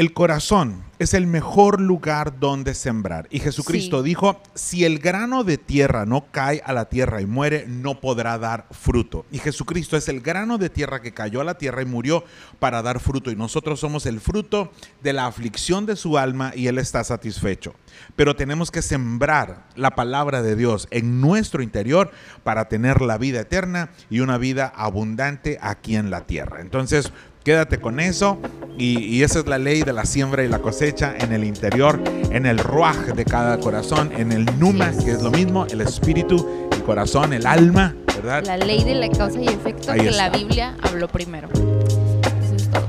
El 0.00 0.14
corazón 0.14 0.82
es 0.98 1.12
el 1.12 1.26
mejor 1.26 1.78
lugar 1.78 2.40
donde 2.40 2.72
sembrar. 2.72 3.26
Y 3.30 3.38
Jesucristo 3.38 4.02
dijo, 4.02 4.40
si 4.54 4.86
el 4.86 4.98
grano 4.98 5.44
de 5.44 5.58
tierra 5.58 6.06
no 6.06 6.24
cae 6.30 6.62
a 6.64 6.72
la 6.72 6.86
tierra 6.86 7.20
y 7.20 7.26
muere, 7.26 7.66
no 7.68 8.00
podrá 8.00 8.38
dar 8.38 8.66
fruto. 8.70 9.26
Y 9.30 9.38
Jesucristo 9.38 9.98
es 9.98 10.08
el 10.08 10.22
grano 10.22 10.56
de 10.56 10.70
tierra 10.70 11.02
que 11.02 11.12
cayó 11.12 11.42
a 11.42 11.44
la 11.44 11.58
tierra 11.58 11.82
y 11.82 11.84
murió 11.84 12.24
para 12.58 12.80
dar 12.80 12.98
fruto. 12.98 13.30
Y 13.30 13.36
nosotros 13.36 13.80
somos 13.80 14.06
el 14.06 14.20
fruto 14.20 14.72
de 15.02 15.12
la 15.12 15.26
aflicción 15.26 15.84
de 15.84 15.96
su 15.96 16.16
alma 16.16 16.52
y 16.56 16.68
Él 16.68 16.78
está 16.78 17.04
satisfecho. 17.04 17.74
Pero 18.16 18.36
tenemos 18.36 18.70
que 18.70 18.80
sembrar 18.80 19.66
la 19.76 19.90
palabra 19.90 20.40
de 20.40 20.56
Dios 20.56 20.88
en 20.90 21.20
nuestro 21.20 21.62
interior 21.62 22.10
para 22.42 22.68
tener 22.68 23.02
la 23.02 23.18
vida 23.18 23.40
eterna 23.40 23.90
y 24.08 24.20
una 24.20 24.38
vida 24.38 24.72
abundante 24.74 25.58
aquí 25.60 25.96
en 25.96 26.10
la 26.10 26.26
tierra. 26.26 26.62
Entonces, 26.62 27.12
Quédate 27.44 27.80
con 27.80 28.00
eso 28.00 28.38
y, 28.76 29.22
esa 29.22 29.40
es 29.40 29.46
la 29.46 29.58
ley 29.58 29.82
de 29.82 29.92
la 29.92 30.04
siembra 30.04 30.42
y 30.42 30.48
la 30.48 30.60
cosecha 30.60 31.14
en 31.18 31.32
el 31.32 31.44
interior, 31.44 32.00
en 32.30 32.46
el 32.46 32.58
ruaj 32.58 33.14
de 33.14 33.24
cada 33.24 33.58
corazón, 33.58 34.10
en 34.16 34.32
el 34.32 34.46
numa, 34.58 34.90
que 34.92 35.10
es 35.10 35.22
lo 35.22 35.30
mismo, 35.30 35.66
el 35.66 35.82
espíritu, 35.82 36.68
el 36.72 36.82
corazón, 36.82 37.32
el 37.32 37.46
alma, 37.46 37.94
¿verdad? 38.06 38.44
La 38.46 38.56
ley 38.56 38.82
de 38.84 38.94
la 38.94 39.08
causa 39.10 39.38
y 39.38 39.48
efecto 39.48 39.92
que 39.92 40.10
la 40.10 40.30
Biblia 40.30 40.76
habló 40.82 41.08
primero. 41.08 41.48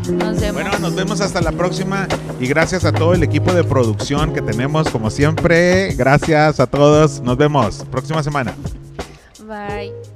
Nos 0.10 0.40
vemos. 0.40 0.62
Bueno, 0.62 0.80
nos 0.80 0.96
vemos 0.96 1.22
hasta 1.22 1.42
la 1.42 1.52
próxima 1.52 2.08
y 2.40 2.48
gracias 2.48 2.86
a 2.86 2.92
todo 2.92 3.14
el 3.14 3.24
equipo 3.24 3.54
de 3.54 3.64
producción 3.64 4.34
que 4.34 4.42
tenemos 4.42 4.90
como 4.90 5.10
siempre. 5.10 5.94
Gracias 5.96 6.60
a 6.60 6.68
todos. 6.68 7.22
Nos 7.22 7.38
vemos 7.38 7.86
próxima 7.92 8.24
semana. 8.24 8.54
Bye. 9.48 10.11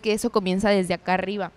Que 0.00 0.12
eso 0.12 0.30
comienza 0.30 0.70
desde 0.70 0.94
acá 0.94 1.14
arriba. 1.14 1.52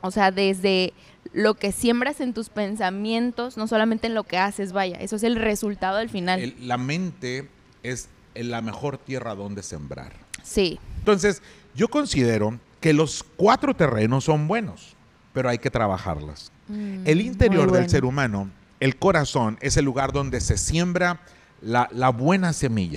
O 0.00 0.10
sea, 0.10 0.30
desde 0.30 0.92
lo 1.32 1.54
que 1.54 1.72
siembras 1.72 2.20
en 2.20 2.32
tus 2.32 2.48
pensamientos, 2.48 3.56
no 3.56 3.66
solamente 3.66 4.06
en 4.06 4.14
lo 4.14 4.24
que 4.24 4.38
haces, 4.38 4.72
vaya, 4.72 4.96
eso 4.96 5.16
es 5.16 5.22
el 5.22 5.36
resultado 5.36 5.98
al 5.98 6.08
final. 6.08 6.54
la 6.60 6.78
mente 6.78 7.48
es 7.82 8.08
la 8.34 8.60
mejor 8.60 8.98
tierra 8.98 9.34
donde 9.34 9.62
sembrar. 9.62 10.12
Sí. 10.42 10.78
Entonces, 10.98 11.42
yo 11.74 11.88
considero 11.88 12.58
que 12.80 12.92
los 12.92 13.24
cuatro 13.36 13.74
terrenos 13.74 14.24
son 14.24 14.46
buenos, 14.46 14.96
pero 15.32 15.48
hay 15.48 15.58
que 15.58 15.70
trabajarlas. 15.70 16.52
Mm, 16.68 17.06
el 17.06 17.20
interior 17.20 17.72
del 17.72 17.88
ser 17.88 18.04
humano, 18.04 18.50
el 18.80 18.96
corazón, 18.96 19.58
es 19.60 19.76
el 19.76 19.84
lugar 19.84 20.12
donde 20.12 20.40
se 20.40 20.56
siembra 20.56 21.20
la, 21.60 21.88
la 21.92 22.10
buena 22.10 22.52
semilla. 22.52 22.96